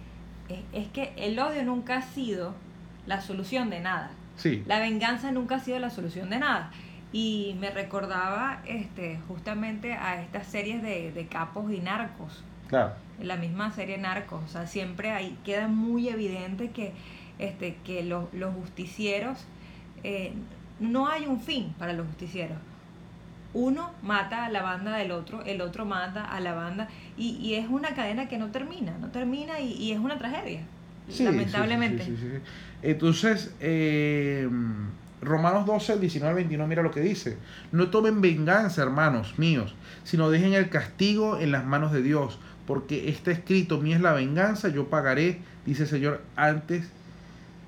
es, 0.49 0.61
es 0.73 0.89
que 0.89 1.13
el 1.17 1.39
odio 1.39 1.63
nunca 1.65 1.97
ha 1.97 2.03
sido 2.03 2.55
la 3.07 3.21
solución 3.21 3.71
de 3.71 3.81
nada. 3.81 4.11
Sí, 4.37 4.63
La 4.67 4.79
venganza 4.79 5.33
nunca 5.33 5.57
ha 5.57 5.61
sido 5.61 5.79
la 5.79 5.91
solución 5.91 6.31
de 6.31 6.39
nada. 6.39 6.71
Y 7.13 7.57
me 7.61 7.71
recordaba 7.71 8.63
este, 8.67 9.19
justamente 9.29 9.95
a 9.95 10.23
estas 10.23 10.47
series 10.47 10.81
de, 10.83 11.11
de 11.13 11.27
capos 11.27 11.73
y 11.73 11.81
narcos. 11.81 12.45
claro. 12.69 12.93
En 13.21 13.29
la 13.29 13.37
misma 13.37 13.71
serie 13.73 13.99
Narcos. 13.99 14.43
O 14.45 14.49
sea, 14.49 14.67
siempre 14.67 15.11
ahí 15.11 15.37
queda 15.45 15.69
muy 15.69 16.09
evidente 16.09 16.71
que, 16.71 16.95
este, 17.39 17.77
que 17.85 18.03
los, 18.03 18.33
los 18.33 18.55
justicieros, 18.55 19.45
eh, 20.05 20.33
no 20.81 21.09
hay 21.09 21.27
un 21.27 21.41
fin 21.41 21.75
para 21.79 21.93
los 21.93 22.07
justicieros. 22.07 22.59
Uno 23.53 23.91
mata 24.03 24.45
a 24.47 24.51
la 24.51 24.63
banda 24.63 24.97
del 24.97 25.11
otro, 25.11 25.43
el 25.45 25.61
otro 25.61 25.85
mata 25.85 26.25
a 26.25 26.39
la 26.41 26.55
banda, 26.55 26.89
y, 27.17 27.31
y 27.37 27.55
es 27.55 27.69
una 27.69 27.95
cadena 27.95 28.29
que 28.29 28.39
no 28.39 28.49
termina, 28.53 28.97
no 28.99 29.09
termina 29.09 29.59
y, 29.61 29.73
y 29.73 29.93
es 29.93 29.99
una 29.99 30.19
tragedia, 30.19 30.61
Sí, 31.09 31.25
lamentablemente. 31.25 32.05
sí, 32.05 32.17
sí. 32.17 32.29
Entonces, 32.83 33.53
eh, 33.59 34.49
Romanos 35.21 35.67
12, 35.67 35.95
el 35.95 36.01
19 36.01 36.31
al 36.31 36.37
21, 36.37 36.67
mira 36.69 36.83
lo 36.83 36.93
que 36.93 37.01
dice. 37.01 37.37
No 37.73 37.89
tomen 37.91 38.21
venganza, 38.21 38.83
hermanos 38.83 39.37
míos, 39.39 39.75
sino 40.05 40.31
dejen 40.31 40.53
el 40.55 40.69
castigo 40.71 41.39
en 41.41 41.51
las 41.51 41.65
manos 41.67 41.91
de 41.91 42.03
Dios, 42.03 42.39
porque 42.69 43.09
está 43.09 43.33
escrito, 43.33 43.79
mía 43.81 43.97
es 43.97 44.03
la 44.03 44.13
venganza, 44.13 44.69
yo 44.69 44.89
pagaré, 44.89 45.41
dice 45.67 45.83
el 45.83 45.89
Señor, 45.89 46.23
antes, 46.37 46.89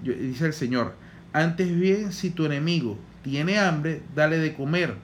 yo- 0.05 0.14
dice 0.14 0.46
el 0.46 0.53
Señor, 0.53 0.94
antes 1.33 1.75
bien, 1.79 2.12
si 2.12 2.31
tu 2.31 2.45
enemigo 2.45 2.99
tiene 3.23 3.59
hambre, 3.59 4.03
dale 4.14 4.38
de 4.38 4.55
comer. 4.55 4.95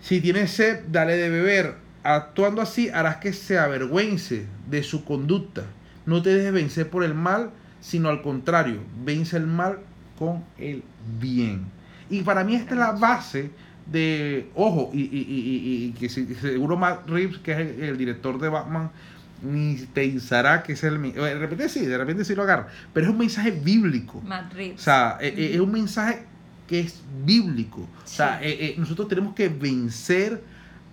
Si 0.00 0.20
tiene 0.20 0.46
sed, 0.46 0.84
dale 0.88 1.16
de 1.16 1.28
beber. 1.28 1.74
Actuando 2.02 2.62
así, 2.62 2.88
harás 2.88 3.16
que 3.16 3.32
se 3.32 3.58
avergüence 3.58 4.46
de 4.70 4.82
su 4.82 5.04
conducta. 5.04 5.64
No 6.04 6.22
te 6.22 6.34
dejes 6.34 6.52
vencer 6.52 6.88
por 6.88 7.02
el 7.02 7.14
mal, 7.14 7.50
sino 7.80 8.08
al 8.08 8.22
contrario, 8.22 8.80
vence 9.04 9.36
el 9.36 9.46
mal 9.46 9.80
con 10.18 10.44
el 10.58 10.82
bien. 11.20 11.66
Y 12.08 12.22
para 12.22 12.44
mí 12.44 12.54
esta 12.54 12.74
es 12.74 12.78
la 12.78 12.92
base 12.92 13.50
de, 13.86 14.50
ojo, 14.54 14.90
y, 14.92 15.02
y, 15.02 15.24
y, 15.28 15.84
y 15.86 15.92
que 15.92 16.08
seguro 16.08 16.76
Matt 16.76 17.08
Reeves, 17.08 17.38
que 17.38 17.52
es 17.52 17.58
el, 17.58 17.96
director 17.96 18.40
de 18.40 18.48
Batman, 18.48 18.90
ni 19.42 19.76
pensará 19.92 20.62
que 20.62 20.72
es 20.72 20.84
el 20.84 21.00
De 21.00 21.34
repente 21.38 21.68
sí, 21.68 21.84
de 21.86 21.98
repente 21.98 22.24
sí 22.24 22.34
lo 22.34 22.42
agarra, 22.42 22.68
pero 22.92 23.06
es 23.06 23.12
un 23.12 23.18
mensaje 23.18 23.50
bíblico. 23.50 24.22
Reeves. 24.52 24.80
O 24.80 24.84
sea, 24.84 25.18
e, 25.20 25.28
e, 25.28 25.54
es 25.54 25.60
un 25.60 25.72
mensaje 25.72 26.24
que 26.66 26.80
es 26.80 27.02
bíblico. 27.24 27.80
O 27.80 28.06
sea, 28.06 28.40
eh, 28.42 28.56
eh, 28.60 28.74
nosotros 28.78 29.08
tenemos 29.08 29.34
que 29.34 29.48
vencer 29.48 30.42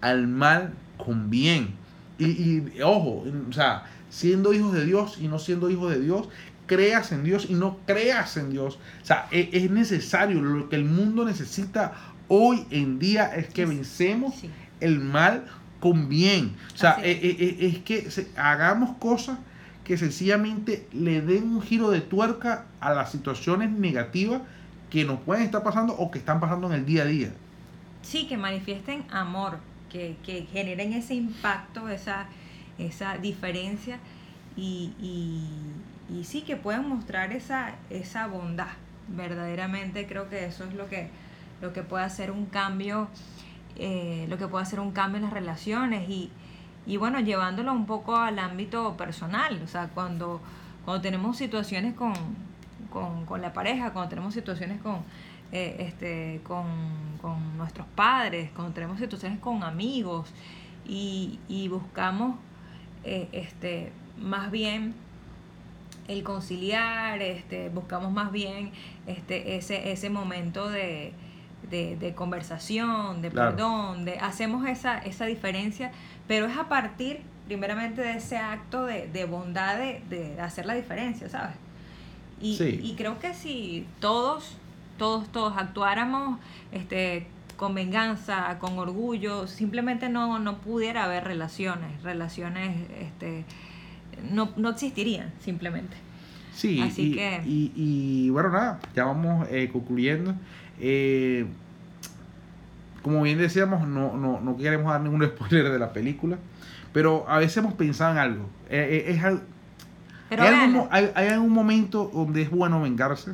al 0.02 0.28
mal 0.28 0.74
con 0.98 1.30
bien. 1.30 1.76
Y, 2.20 2.26
y, 2.26 2.82
ojo, 2.84 3.26
o 3.50 3.54
sea, 3.54 3.86
siendo 4.10 4.54
hijos 4.54 4.74
de 4.74 4.86
Dios 4.86 5.18
y 5.20 5.28
no 5.28 5.40
siendo 5.40 5.70
hijos 5.70 5.92
de 5.92 6.00
Dios, 6.00 6.30
creas 6.66 7.12
en 7.12 7.24
Dios 7.24 7.48
y 7.50 7.54
no 7.54 7.78
creas 7.86 8.38
en 8.38 8.52
Dios. 8.52 8.80
O 9.02 9.06
sea, 9.06 9.28
es, 9.32 9.70
necesario, 9.72 10.42
lo 10.42 10.70
que 10.70 10.76
el 10.76 10.86
mundo 10.86 11.26
necesita 11.26 11.94
hoy 12.28 12.66
en 12.70 13.00
día 13.00 13.36
es 13.36 13.48
que 13.48 13.66
vencemos 13.66 14.36
el 14.80 15.00
mal 15.00 15.46
con 15.84 16.08
bien. 16.08 16.56
O 16.74 16.78
sea, 16.78 16.92
es. 17.04 17.20
es, 17.22 17.80
que 17.80 18.08
hagamos 18.38 18.96
cosas 19.00 19.38
que 19.84 19.98
sencillamente 19.98 20.88
le 20.94 21.20
den 21.20 21.56
un 21.56 21.62
giro 21.62 21.92
de 21.92 22.00
tuerca 22.00 22.68
a 22.80 22.94
las 22.94 23.12
situaciones 23.12 23.70
negativas 23.70 24.44
que 24.90 25.04
nos 25.04 25.20
pueden 25.20 25.44
estar 25.44 25.62
pasando 25.62 25.92
o 25.98 26.10
que 26.10 26.20
están 26.20 26.40
pasando 26.40 26.68
en 26.68 26.74
el 26.80 26.86
día 26.86 27.04
a 27.04 27.06
día. 27.06 27.34
Sí, 28.02 28.28
que 28.28 28.38
manifiesten 28.38 29.04
amor, 29.12 29.58
que, 29.92 30.16
que 30.24 30.48
generen 30.54 30.94
ese 30.94 31.16
impacto, 31.16 31.90
esa, 31.90 32.28
esa 32.78 33.18
diferencia 33.18 34.00
y, 34.56 34.94
y, 35.02 36.18
y, 36.18 36.24
sí 36.24 36.44
que 36.44 36.56
puedan 36.56 36.88
mostrar 36.88 37.34
esa, 37.34 37.76
esa 37.90 38.28
bondad. 38.28 38.72
Verdaderamente 39.10 40.08
creo 40.08 40.30
que 40.30 40.46
eso 40.46 40.64
es 40.64 40.76
lo 40.76 40.88
que, 40.88 41.10
lo 41.62 41.74
que 41.74 41.84
puede 41.84 42.06
hacer 42.06 42.32
un 42.32 42.46
cambio, 42.46 43.10
eh, 43.78 44.26
lo 44.30 44.38
que 44.38 44.48
puede 44.48 44.64
hacer 44.64 44.80
un 44.80 44.92
cambio 44.92 45.18
en 45.18 45.24
las 45.24 45.34
relaciones 45.34 46.10
y, 46.10 46.30
y 46.86 46.98
bueno, 46.98 47.20
llevándolo 47.20 47.72
un 47.74 47.86
poco 47.86 48.16
al 48.16 48.40
ámbito 48.40 48.96
personal, 48.98 49.62
o 49.64 49.68
sea, 49.68 49.90
cuando, 49.90 50.42
cuando 50.86 51.02
tenemos 51.02 51.38
situaciones 51.38 51.94
con, 51.94 52.14
con, 52.90 53.26
con 53.26 53.42
la 53.42 53.54
pareja, 53.54 53.92
cuando 53.92 54.10
tenemos 54.10 54.34
situaciones 54.34 54.82
con, 54.82 54.98
eh, 55.52 55.76
este, 55.80 56.42
con, 56.44 56.66
con, 57.22 57.58
nuestros 57.58 57.88
padres, 57.96 58.52
cuando 58.56 58.74
tenemos 58.74 59.00
situaciones 59.00 59.40
con 59.40 59.64
amigos 59.64 60.30
y, 60.86 61.40
y 61.48 61.68
buscamos 61.68 62.36
eh, 63.04 63.30
este, 63.32 63.92
más 64.18 64.52
bien 64.52 64.94
el 66.08 66.24
conciliar, 66.24 67.22
este, 67.22 67.70
buscamos 67.70 68.12
más 68.12 68.32
bien 68.32 68.72
este, 69.08 69.56
ese, 69.56 69.92
ese 69.92 70.10
momento 70.10 70.70
de, 70.70 71.14
de, 71.74 72.14
conversación, 72.16 73.22
de 73.22 73.32
perdón, 73.32 74.06
de, 74.06 74.20
hacemos 74.20 74.68
esa, 74.68 75.00
esa 75.00 75.26
diferencia, 75.26 75.92
pero 76.28 76.46
es 76.46 76.58
a 76.58 76.70
partir 76.70 77.22
primeramente 77.48 78.02
de 78.02 78.14
ese 78.18 78.38
acto 78.38 78.86
de, 78.86 79.08
de 79.08 79.26
bondad 79.26 79.78
de, 79.78 80.02
de 80.10 80.40
hacer 80.40 80.66
la 80.66 80.76
diferencia, 80.76 81.30
¿sabes? 81.30 81.56
Y, 82.44 82.96
creo 82.98 83.20
que 83.20 83.34
si 83.34 83.86
todos, 84.02 84.58
todos, 84.98 85.32
todos 85.32 85.54
actuáramos 85.56 86.40
este, 86.74 87.26
con 87.56 87.74
venganza, 87.74 88.58
con 88.60 88.78
orgullo, 88.78 89.48
simplemente 89.48 90.10
no, 90.10 90.40
no 90.40 90.58
pudiera 90.58 91.06
haber 91.06 91.24
relaciones, 91.24 92.04
relaciones 92.04 92.76
este, 93.00 93.46
no, 94.30 94.52
no 94.58 94.70
existirían 94.72 95.32
simplemente. 95.40 95.96
Sí, 96.54 96.82
Así 96.82 97.12
y, 97.12 97.14
que... 97.14 97.42
y, 97.46 98.30
bueno, 98.30 98.50
nada, 98.50 98.80
ya 98.94 99.06
vamos 99.06 99.48
eh, 99.50 99.70
concluyendo. 99.72 100.36
Eh, 100.80 101.46
como 103.04 103.22
bien 103.22 103.38
decíamos, 103.38 103.88
no, 103.88 104.18
no, 104.18 104.42
no 104.42 104.58
queremos 104.58 104.92
dar 104.92 105.02
ningún 105.02 105.24
spoiler 105.28 105.72
de 105.72 105.78
la 105.78 105.94
película, 105.94 106.38
pero 106.92 107.26
a 107.30 107.38
veces 107.38 107.58
hemos 107.58 107.74
pensado 107.74 108.14
en 108.14 108.18
algo. 108.18 108.50
Eh, 108.70 109.06
es, 109.10 109.24
hay, 110.90 111.12
hay, 111.14 111.28
algún 111.28 111.52
momento 111.52 112.10
donde 112.12 112.42
es 112.42 112.50
bueno 112.50 112.82
vengarse, 112.82 113.34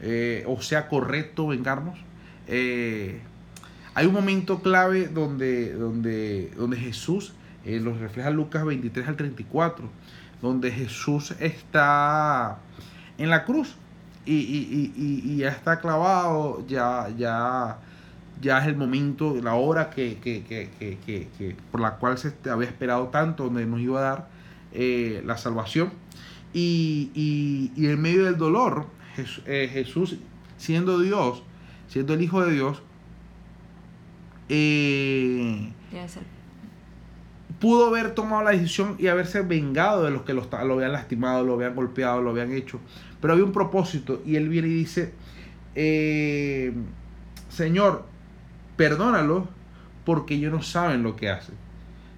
eh, 0.00 0.44
o 0.46 0.62
sea 0.62 0.88
correcto 0.88 1.48
vengarnos. 1.48 1.98
Eh, 2.46 3.20
hay 3.94 4.06
un 4.06 4.14
momento 4.14 4.62
clave 4.62 5.08
donde, 5.08 5.72
donde, 5.72 6.50
donde 6.56 6.76
Jesús, 6.76 7.34
eh, 7.64 7.78
lo 7.78 7.96
refleja 7.96 8.30
Lucas 8.30 8.64
23 8.64 9.08
al 9.08 9.16
34, 9.16 9.88
donde 10.40 10.70
Jesús 10.70 11.34
está 11.40 12.58
en 13.18 13.30
la 13.30 13.44
cruz 13.44 13.76
y, 14.24 15.36
ya 15.36 15.48
está 15.48 15.80
clavado, 15.80 16.64
ya, 16.66 17.08
ya, 17.16 17.78
ya 18.42 18.58
es 18.58 18.66
el 18.66 18.76
momento, 18.76 19.34
la 19.40 19.54
hora 19.54 19.88
que, 19.88 20.18
que, 20.18 21.56
por 21.70 21.80
la 21.80 21.96
cual 21.96 22.18
se 22.18 22.34
había 22.50 22.68
esperado 22.68 23.08
tanto, 23.08 23.44
donde 23.44 23.64
nos 23.64 23.80
iba 23.80 24.00
a 24.00 24.02
dar 24.02 24.28
la 25.24 25.38
salvación. 25.38 25.92
Y, 26.52 27.70
en 27.76 28.02
medio 28.02 28.24
del 28.24 28.36
dolor, 28.36 28.86
eh, 29.46 29.70
Jesús, 29.72 30.16
siendo 30.58 30.98
Dios, 31.00 31.42
siendo 31.88 32.14
el 32.14 32.22
Hijo 32.22 32.44
de 32.44 32.52
Dios, 32.52 32.82
eh, 34.48 35.72
pudo 37.60 37.86
haber 37.86 38.14
tomado 38.14 38.42
la 38.42 38.50
decisión 38.50 38.96
y 38.98 39.06
haberse 39.06 39.40
vengado 39.42 40.02
de 40.02 40.10
los 40.10 40.22
que 40.22 40.34
lo, 40.34 40.46
lo, 40.64 40.74
habían 40.74 40.92
lastimado, 40.92 41.44
lo 41.44 41.54
habían 41.54 41.74
golpeado, 41.74 42.20
lo 42.20 42.30
habían 42.30 42.52
hecho. 42.52 42.80
Pero 43.20 43.34
había 43.34 43.44
un 43.44 43.52
propósito 43.52 44.20
y 44.26 44.36
él 44.36 44.48
viene 44.48 44.68
y 44.68 44.74
dice, 44.74 45.12
eh, 45.74 46.72
Señor, 47.48 48.04
perdónalo 48.82 49.46
porque 50.04 50.34
ellos 50.34 50.50
no 50.50 50.60
saben 50.60 51.04
lo 51.04 51.14
que 51.14 51.30
hacen. 51.30 51.54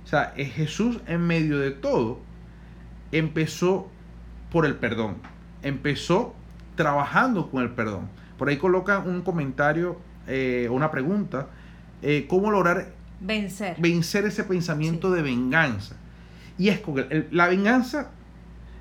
O 0.03 0.07
sea, 0.07 0.33
Jesús 0.35 0.99
en 1.07 1.21
medio 1.27 1.59
de 1.59 1.73
todo 1.73 2.21
empezó 3.13 3.91
por 4.51 4.65
el 4.65 4.75
perdón. 4.77 5.17
Empezó 5.63 6.35
trabajando 6.75 7.51
con 7.51 7.63
el 7.63 7.71
perdón. 7.71 8.09
Por 8.39 8.49
ahí 8.49 8.57
colocan 8.57 9.07
un 9.07 9.21
comentario 9.21 10.01
eh, 10.27 10.69
una 10.71 10.91
pregunta. 10.91 11.49
Eh, 12.01 12.25
¿Cómo 12.29 12.51
lograr 12.51 12.95
vencer, 13.21 13.77
vencer 13.79 14.25
ese 14.25 14.45
pensamiento 14.45 15.11
de 15.11 15.21
venganza? 15.21 15.97
Y 16.57 16.71
es 16.71 16.81
con 16.81 17.07
la 17.31 17.47
venganza 17.49 18.11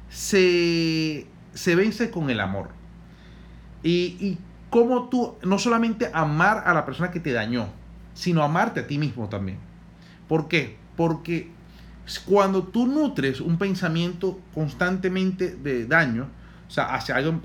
se, 0.08 1.28
se, 1.54 1.76
vence 1.76 2.12
con 2.12 2.30
el 2.30 2.40
amor. 2.40 2.70
Y, 3.82 4.16
y 4.22 4.38
cómo 4.74 5.08
tú 5.08 5.36
no 5.44 5.60
solamente 5.60 6.10
amar 6.12 6.64
a 6.66 6.74
la 6.74 6.84
persona 6.84 7.12
que 7.12 7.20
te 7.20 7.32
dañó, 7.32 7.68
sino 8.16 8.42
amarte 8.42 8.80
a 8.80 8.88
ti 8.88 8.98
mismo 8.98 9.30
también. 9.30 9.60
¿Por 10.28 10.48
qué? 10.48 10.78
Porque 10.98 11.52
cuando 12.26 12.64
tú 12.64 12.88
nutres 12.88 13.40
un 13.40 13.60
pensamiento 13.60 14.40
constantemente 14.52 15.56
de 15.56 15.86
daño, 15.86 16.28
o 16.68 16.72
sea, 16.72 16.86
hacia 16.96 17.18
algo, 17.18 17.40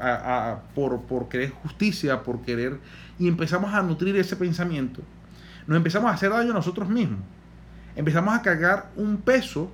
por, 0.75 1.03
por 1.03 1.29
querer 1.29 1.51
justicia, 1.51 2.23
por 2.23 2.41
querer, 2.41 2.79
y 3.19 3.29
empezamos 3.29 3.75
a 3.75 3.83
nutrir 3.83 4.17
ese 4.17 4.35
pensamiento, 4.35 5.03
nos 5.67 5.77
empezamos 5.77 6.11
a 6.11 6.15
hacer 6.15 6.31
daño 6.31 6.53
a 6.53 6.55
nosotros 6.55 6.89
mismos. 6.89 7.21
Empezamos 7.95 8.35
a 8.35 8.41
cargar 8.41 8.91
un 8.97 9.19
peso 9.19 9.71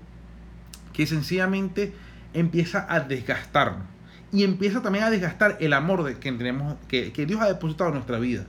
que 0.92 1.06
sencillamente 1.06 1.94
empieza 2.32 2.84
a 2.92 2.98
desgastarnos. 2.98 3.93
Y 4.34 4.42
empieza 4.42 4.82
también 4.82 5.04
a 5.04 5.10
desgastar 5.10 5.56
el 5.60 5.72
amor 5.72 6.02
de, 6.02 6.18
que, 6.18 6.32
tenemos, 6.32 6.74
que, 6.88 7.12
que 7.12 7.24
Dios 7.24 7.40
ha 7.40 7.46
depositado 7.46 7.90
en 7.90 7.94
nuestra 7.94 8.18
vida. 8.18 8.44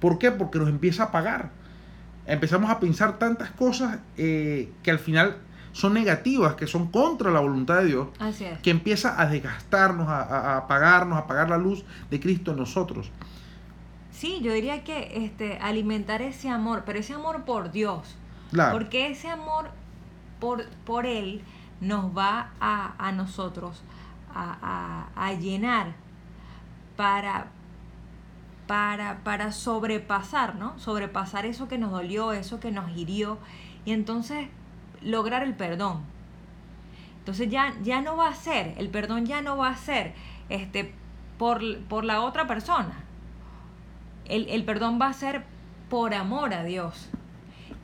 ¿Por 0.00 0.18
qué? 0.18 0.30
Porque 0.30 0.58
nos 0.58 0.70
empieza 0.70 1.04
a 1.04 1.10
pagar. 1.12 1.50
Empezamos 2.26 2.70
a 2.70 2.80
pensar 2.80 3.18
tantas 3.18 3.50
cosas 3.50 3.98
eh, 4.16 4.72
que 4.82 4.90
al 4.90 4.98
final 4.98 5.36
son 5.72 5.92
negativas, 5.92 6.54
que 6.54 6.66
son 6.66 6.88
contra 6.90 7.30
la 7.30 7.40
voluntad 7.40 7.82
de 7.82 7.86
Dios, 7.86 8.08
que 8.62 8.70
empieza 8.70 9.20
a 9.20 9.26
desgastarnos, 9.26 10.08
a, 10.08 10.56
apagarnos, 10.56 11.16
a 11.16 11.22
apagar 11.22 11.50
la 11.50 11.58
luz 11.58 11.84
de 12.10 12.18
Cristo 12.18 12.52
en 12.52 12.56
nosotros. 12.56 13.10
Sí, 14.10 14.40
yo 14.42 14.54
diría 14.54 14.84
que 14.84 15.24
este, 15.24 15.58
alimentar 15.58 16.22
ese 16.22 16.48
amor, 16.48 16.84
pero 16.86 16.98
ese 16.98 17.12
amor 17.12 17.44
por 17.44 17.72
Dios. 17.72 18.16
Porque 18.72 19.08
ese 19.10 19.28
amor 19.28 19.70
por, 20.40 20.66
por 20.86 21.04
Él 21.04 21.42
nos 21.82 22.16
va 22.16 22.52
a, 22.58 22.94
a 22.98 23.12
nosotros 23.12 23.82
a, 24.34 25.08
a, 25.14 25.32
llenar 25.34 25.94
para, 26.96 27.46
para, 28.66 29.18
para 29.24 29.52
sobrepasar, 29.52 30.56
¿no? 30.56 30.78
Sobrepasar 30.78 31.46
eso 31.46 31.68
que 31.68 31.78
nos 31.78 31.90
dolió, 31.90 32.32
eso 32.32 32.60
que 32.60 32.70
nos 32.70 32.90
hirió. 32.96 33.38
Y 33.84 33.92
entonces 33.92 34.48
lograr 35.02 35.42
el 35.42 35.54
perdón. 35.54 36.02
Entonces 37.18 37.48
ya, 37.50 37.74
ya 37.82 38.00
no 38.00 38.16
va 38.16 38.28
a 38.28 38.34
ser, 38.34 38.74
el 38.78 38.88
perdón 38.88 39.26
ya 39.26 39.42
no 39.42 39.56
va 39.56 39.68
a 39.68 39.76
ser 39.76 40.14
este, 40.48 40.94
por, 41.38 41.78
por 41.84 42.04
la 42.04 42.22
otra 42.22 42.46
persona. 42.46 43.04
El, 44.24 44.48
el 44.48 44.64
perdón 44.64 44.98
va 45.00 45.08
a 45.08 45.12
ser 45.12 45.44
por 45.88 46.14
amor 46.14 46.54
a 46.54 46.64
Dios 46.64 47.10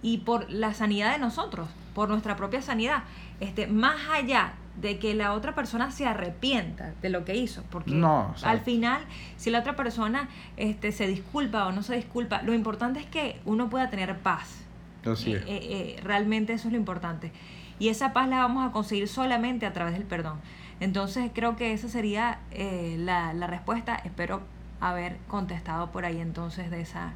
y 0.02 0.18
por 0.18 0.50
la 0.50 0.74
sanidad 0.74 1.12
de 1.12 1.18
nosotros, 1.18 1.68
por 1.94 2.08
nuestra 2.08 2.36
propia 2.36 2.62
sanidad. 2.62 3.02
Este, 3.40 3.66
más 3.66 3.96
allá 4.10 4.54
de 4.80 4.98
que 4.98 5.14
la 5.14 5.32
otra 5.32 5.54
persona 5.54 5.90
se 5.90 6.06
arrepienta 6.06 6.92
de 7.02 7.08
lo 7.08 7.24
que 7.24 7.34
hizo, 7.34 7.62
porque 7.70 7.92
No, 7.92 8.34
al 8.42 8.60
final, 8.60 9.02
si 9.36 9.50
la 9.50 9.60
otra 9.60 9.74
persona 9.76 10.28
este, 10.56 10.92
se 10.92 11.06
disculpa 11.06 11.66
o 11.66 11.72
no 11.72 11.82
se 11.82 11.96
disculpa, 11.96 12.42
lo 12.42 12.52
importante 12.54 13.00
es 13.00 13.06
que 13.06 13.40
uno 13.46 13.68
pueda 13.70 13.88
tener 13.90 14.18
paz. 14.18 14.62
Así 15.10 15.32
Eh, 15.32 15.42
eh, 15.46 15.96
eh, 15.96 16.00
realmente 16.02 16.52
eso 16.52 16.68
es 16.68 16.72
lo 16.72 16.78
importante. 16.78 17.32
Y 17.78 17.88
esa 17.88 18.12
paz 18.12 18.28
la 18.28 18.38
vamos 18.38 18.66
a 18.68 18.72
conseguir 18.72 19.08
solamente 19.08 19.66
a 19.66 19.72
través 19.72 19.94
del 19.94 20.02
perdón. 20.04 20.40
Entonces 20.80 21.30
creo 21.34 21.56
que 21.56 21.72
esa 21.72 21.88
sería 21.88 22.40
eh, 22.50 22.96
la, 22.98 23.32
la 23.32 23.46
respuesta. 23.46 23.94
Espero 24.04 24.42
haber 24.80 25.16
contestado 25.28 25.90
por 25.90 26.04
ahí 26.04 26.20
entonces 26.20 26.70
de 26.70 26.80
esa, 26.82 27.12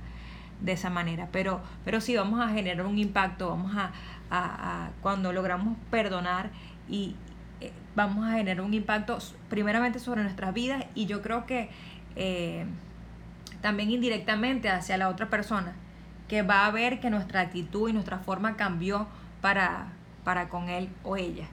de 0.62 0.72
esa 0.72 0.88
manera. 0.88 1.28
Pero, 1.32 1.60
pero 1.84 2.00
sí, 2.00 2.16
vamos 2.16 2.40
a 2.40 2.48
generar 2.48 2.86
un 2.86 2.96
impacto, 2.98 3.50
vamos 3.50 3.74
a, 3.76 3.90
a- 4.30 4.84
a- 4.86 4.90
cuando 5.02 5.32
logramos 5.32 5.76
perdonar 5.90 6.50
y 6.88 7.16
eh, 7.60 7.72
vamos 7.94 8.26
a 8.26 8.32
generar 8.32 8.60
un 8.64 8.74
impacto 8.74 9.18
primeramente 9.48 9.98
sobre 9.98 10.22
nuestras 10.22 10.54
vidas 10.54 10.84
y 10.94 11.06
yo 11.06 11.22
creo 11.22 11.46
que 11.46 11.70
eh, 12.16 12.64
también 13.60 13.90
indirectamente 13.90 14.68
hacia 14.68 14.96
la 14.96 15.08
otra 15.08 15.28
persona, 15.28 15.74
que 16.28 16.42
va 16.42 16.66
a 16.66 16.70
ver 16.70 17.00
que 17.00 17.10
nuestra 17.10 17.40
actitud 17.40 17.88
y 17.88 17.92
nuestra 17.92 18.18
forma 18.18 18.56
cambió 18.56 19.06
para, 19.40 19.88
para 20.24 20.48
con 20.48 20.68
él 20.68 20.88
o 21.02 21.16
ella. 21.16 21.46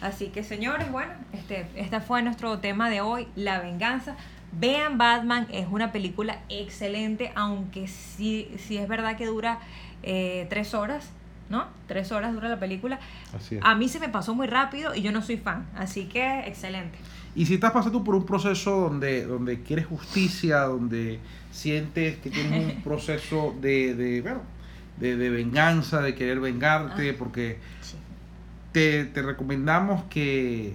Así 0.00 0.28
que 0.28 0.42
señores, 0.42 0.90
bueno, 0.90 1.12
este, 1.32 1.66
este 1.74 2.00
fue 2.00 2.22
nuestro 2.22 2.58
tema 2.58 2.90
de 2.90 3.00
hoy, 3.00 3.28
la 3.34 3.60
venganza. 3.60 4.16
Vean 4.52 4.98
Batman, 4.98 5.46
es 5.50 5.66
una 5.70 5.92
película 5.92 6.38
excelente, 6.48 7.32
aunque 7.34 7.88
sí, 7.88 8.54
sí 8.58 8.76
es 8.78 8.88
verdad 8.88 9.16
que 9.16 9.26
dura 9.26 9.58
eh, 10.02 10.46
tres 10.48 10.74
horas, 10.74 11.10
¿no? 11.48 11.66
Tres 11.86 12.12
horas 12.12 12.32
dura 12.34 12.48
la 12.48 12.58
película. 12.58 12.98
Así 13.34 13.56
es. 13.56 13.60
A 13.64 13.74
mí 13.74 13.88
se 13.88 14.00
me 14.00 14.08
pasó 14.08 14.34
muy 14.34 14.46
rápido 14.46 14.94
y 14.94 15.02
yo 15.02 15.12
no 15.12 15.22
soy 15.22 15.36
fan, 15.36 15.66
así 15.76 16.04
que 16.06 16.40
excelente. 16.46 16.98
Y 17.34 17.44
si 17.46 17.54
estás 17.54 17.72
pasando 17.72 18.02
por 18.02 18.14
un 18.14 18.24
proceso 18.24 18.80
donde, 18.80 19.26
donde 19.26 19.60
quieres 19.62 19.86
justicia, 19.86 20.60
donde 20.60 21.20
sientes 21.50 22.16
que 22.18 22.30
tienes 22.30 22.76
un 22.76 22.82
proceso 22.84 23.54
de, 23.60 23.94
de, 23.94 24.22
bueno, 24.22 24.40
de, 24.98 25.16
de 25.16 25.30
venganza, 25.30 26.00
de 26.00 26.14
querer 26.14 26.40
vengarte, 26.40 27.10
Ah. 27.10 27.14
porque 27.18 27.58
te, 28.72 29.04
te 29.04 29.22
recomendamos 29.22 30.04
que, 30.04 30.74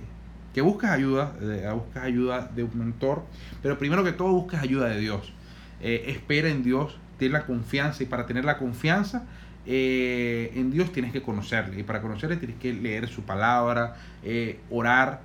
que 0.54 0.62
busques 0.62 0.90
ayuda, 0.90 1.34
eh, 1.42 1.70
busques 1.74 2.02
ayuda 2.02 2.50
de 2.54 2.64
un 2.64 2.78
mentor, 2.78 3.24
pero 3.62 3.78
primero 3.78 4.04
que 4.04 4.12
todo 4.12 4.30
busques 4.32 4.60
ayuda 4.60 4.88
de 4.88 5.00
Dios. 5.00 5.34
Eh, 5.82 6.06
espera 6.08 6.50
en 6.50 6.64
Dios, 6.64 6.98
ten 7.18 7.32
la 7.32 7.46
confianza 7.46 8.04
y 8.04 8.06
para 8.06 8.26
tener 8.28 8.46
la 8.46 8.58
confianza 8.58 9.24
eh, 9.66 10.52
en 10.56 10.72
Dios 10.72 10.92
tienes 10.92 11.12
que 11.12 11.22
conocerle 11.22 11.80
y 11.80 11.84
para 11.84 12.02
conocerle 12.02 12.38
tienes 12.38 12.58
que 12.58 12.74
leer 12.74 13.08
su 13.08 13.24
palabra, 13.24 13.96
eh, 14.24 14.60
orar 14.70 15.22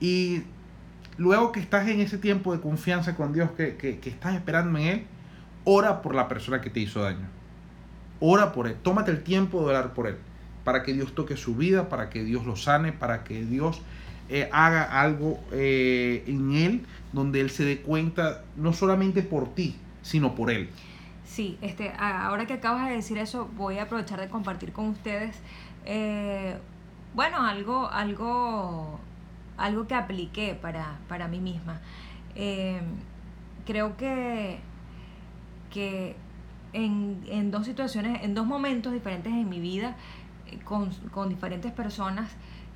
y 0.00 0.42
luego 1.18 1.52
que 1.52 1.60
estás 1.60 1.88
en 1.88 2.00
ese 2.00 2.18
tiempo 2.18 2.52
de 2.54 2.60
confianza 2.60 3.14
con 3.16 3.32
Dios, 3.32 3.50
que, 3.56 3.76
que- 3.76 3.98
que 3.98 4.10
estás 4.10 4.34
esperando 4.34 4.78
en 4.78 4.86
Él, 4.86 5.02
ora 5.64 6.02
por 6.02 6.14
la 6.14 6.28
persona 6.28 6.60
que 6.60 6.70
te 6.70 6.80
hizo 6.80 7.02
daño. 7.02 7.26
Ora 8.20 8.52
por 8.52 8.66
Él. 8.66 8.76
Tómate 8.82 9.10
el 9.10 9.22
tiempo 9.22 9.60
de 9.60 9.66
orar 9.66 9.94
por 9.94 10.06
Él. 10.06 10.16
Para 10.64 10.82
que 10.82 10.92
Dios 10.92 11.14
toque 11.14 11.36
su 11.36 11.54
vida, 11.54 11.88
para 11.88 12.10
que 12.10 12.24
Dios 12.24 12.44
lo 12.46 12.56
sane, 12.56 12.92
para 12.92 13.24
que 13.24 13.44
Dios 13.44 13.82
eh, 14.28 14.48
haga 14.52 15.00
algo 15.00 15.38
en 15.52 16.52
Él 16.54 16.82
donde 17.12 17.40
Él 17.40 17.50
se 17.50 17.64
dé 17.64 17.78
cuenta, 17.78 18.42
no 18.56 18.72
solamente 18.72 19.22
por 19.22 19.54
ti, 19.54 19.76
sino 20.02 20.34
por 20.34 20.50
Él. 20.50 20.68
Sí, 21.26 21.58
este, 21.60 21.92
ahora 21.98 22.46
que 22.46 22.54
acabas 22.54 22.88
de 22.88 22.94
decir 22.94 23.18
eso, 23.18 23.48
voy 23.56 23.78
a 23.78 23.82
aprovechar 23.82 24.20
de 24.20 24.28
compartir 24.28 24.72
con 24.72 24.86
ustedes, 24.86 25.36
eh, 25.84 26.56
bueno, 27.14 27.42
algo, 27.42 27.88
algo, 27.90 29.00
algo 29.58 29.86
que 29.88 29.94
apliqué 29.94 30.54
para, 30.54 30.98
para 31.08 31.26
mí 31.26 31.40
misma. 31.40 31.80
Eh, 32.36 32.80
creo 33.66 33.96
que, 33.96 34.60
que 35.70 36.14
en, 36.72 37.24
en 37.28 37.50
dos 37.50 37.66
situaciones, 37.66 38.22
en 38.22 38.34
dos 38.34 38.46
momentos 38.46 38.92
diferentes 38.92 39.32
en 39.32 39.48
mi 39.48 39.58
vida, 39.60 39.96
eh, 40.46 40.60
con, 40.64 40.90
con 41.12 41.28
diferentes 41.28 41.72
personas, 41.72 42.30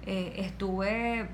estuve 0.07 1.29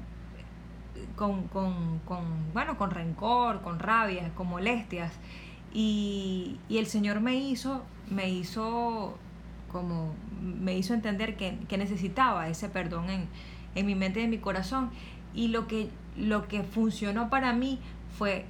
con, 1.14 1.48
con, 1.48 2.00
con, 2.00 2.52
bueno, 2.52 2.76
con 2.76 2.90
rencor, 2.90 3.62
con 3.62 3.78
rabia, 3.78 4.30
con 4.34 4.48
molestias. 4.48 5.12
Y, 5.78 6.56
y 6.70 6.78
el 6.78 6.86
Señor 6.86 7.20
me 7.20 7.34
hizo, 7.36 7.82
me 8.10 8.30
hizo 8.30 9.18
como, 9.70 10.14
me 10.40 10.74
hizo 10.74 10.94
entender 10.94 11.36
que, 11.36 11.58
que 11.68 11.76
necesitaba 11.76 12.48
ese 12.48 12.70
perdón 12.70 13.10
en, 13.10 13.28
en 13.74 13.84
mi 13.84 13.94
mente 13.94 14.20
y 14.20 14.24
en 14.24 14.30
mi 14.30 14.38
corazón. 14.38 14.88
Y 15.34 15.48
lo 15.48 15.66
que, 15.66 15.90
lo 16.16 16.48
que 16.48 16.62
funcionó 16.62 17.28
para 17.28 17.52
mí 17.52 17.78
fue 18.16 18.46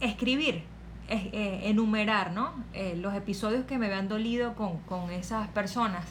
escribir, 0.00 0.62
es- 1.08 1.26
eh, 1.32 1.60
enumerar 1.64 2.32
¿no? 2.32 2.52
Eh, 2.72 2.96
los 2.98 3.14
episodios 3.14 3.64
que 3.66 3.76
me 3.78 3.86
habían 3.86 4.08
dolido 4.08 4.54
con, 4.54 4.78
con 4.80 5.10
esas 5.10 5.48
personas 5.48 6.06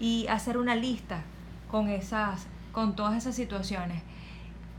y 0.00 0.26
hacer 0.28 0.58
una 0.58 0.74
lista 0.74 1.22
con, 1.70 1.88
esas, 1.88 2.48
con 2.72 2.96
todas 2.96 3.16
esas 3.16 3.36
situaciones. 3.36 4.02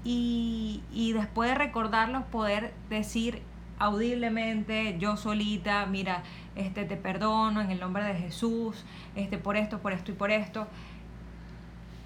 Y, 0.04 0.82
y 0.92 1.14
después 1.14 1.50
de 1.50 1.56
recordarlos, 1.56 2.24
poder 2.26 2.74
decir 2.90 3.42
audiblemente, 3.80 4.98
yo 5.00 5.18
solita, 5.18 5.86
mira, 5.86 6.24
este 6.56 6.86
te 6.86 6.98
perdono 6.98 7.62
en 7.62 7.72
el 7.72 7.80
nombre 7.80 8.04
de 8.04 8.14
Jesús, 8.16 8.86
este 9.16 9.38
por 9.38 9.56
esto, 9.58 9.80
por 9.80 9.94
esto 9.94 10.12
y 10.12 10.16
por 10.16 10.32
esto. 10.32 10.68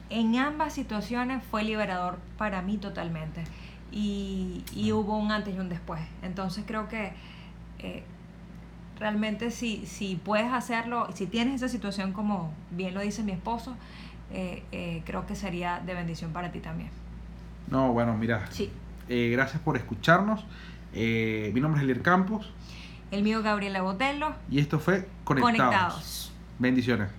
En 0.10 0.36
ambas 0.38 0.74
situaciones 0.74 1.44
fue 1.44 1.64
liberador 1.64 2.20
para 2.38 2.62
mí 2.62 2.78
totalmente. 2.78 3.44
Y, 3.92 4.64
y 4.76 4.92
hubo 4.92 5.18
un 5.18 5.32
antes 5.32 5.56
y 5.56 5.60
un 5.60 5.70
después. 5.70 6.02
Entonces 6.22 6.64
creo 6.68 6.88
que 6.88 7.14
eh, 7.80 8.04
realmente 9.00 9.52
si, 9.52 9.86
si 9.86 10.16
puedes 10.16 10.52
hacerlo, 10.52 11.08
si 11.14 11.26
tienes 11.28 11.56
esa 11.56 11.70
situación 11.70 12.14
como 12.14 12.52
bien 12.72 12.94
lo 12.94 13.02
dice 13.02 13.24
mi 13.24 13.32
esposo, 13.32 13.76
eh, 14.32 14.64
eh, 14.72 15.02
creo 15.06 15.26
que 15.26 15.36
sería 15.36 15.80
de 15.86 15.94
bendición 15.94 16.32
para 16.32 16.52
ti 16.52 16.60
también. 16.60 16.90
No, 17.70 17.92
bueno, 17.94 18.16
mira, 18.18 18.46
Sí. 18.52 18.72
eh, 19.10 19.30
gracias 19.32 19.62
por 19.62 19.78
escucharnos. 19.78 20.46
Eh, 20.94 21.52
mi 21.54 21.62
nombre 21.62 21.80
es 21.80 21.84
Elier 21.84 22.02
Campos 22.02 22.52
El 23.12 23.24
mío 23.24 23.42
Gabriela 23.42 23.82
Botello. 23.82 24.34
y 24.50 24.60
esto 24.60 24.80
fue 24.80 25.08
Conectados. 25.24 25.58
Conectados. 25.58 26.32
Bendiciones. 26.60 27.10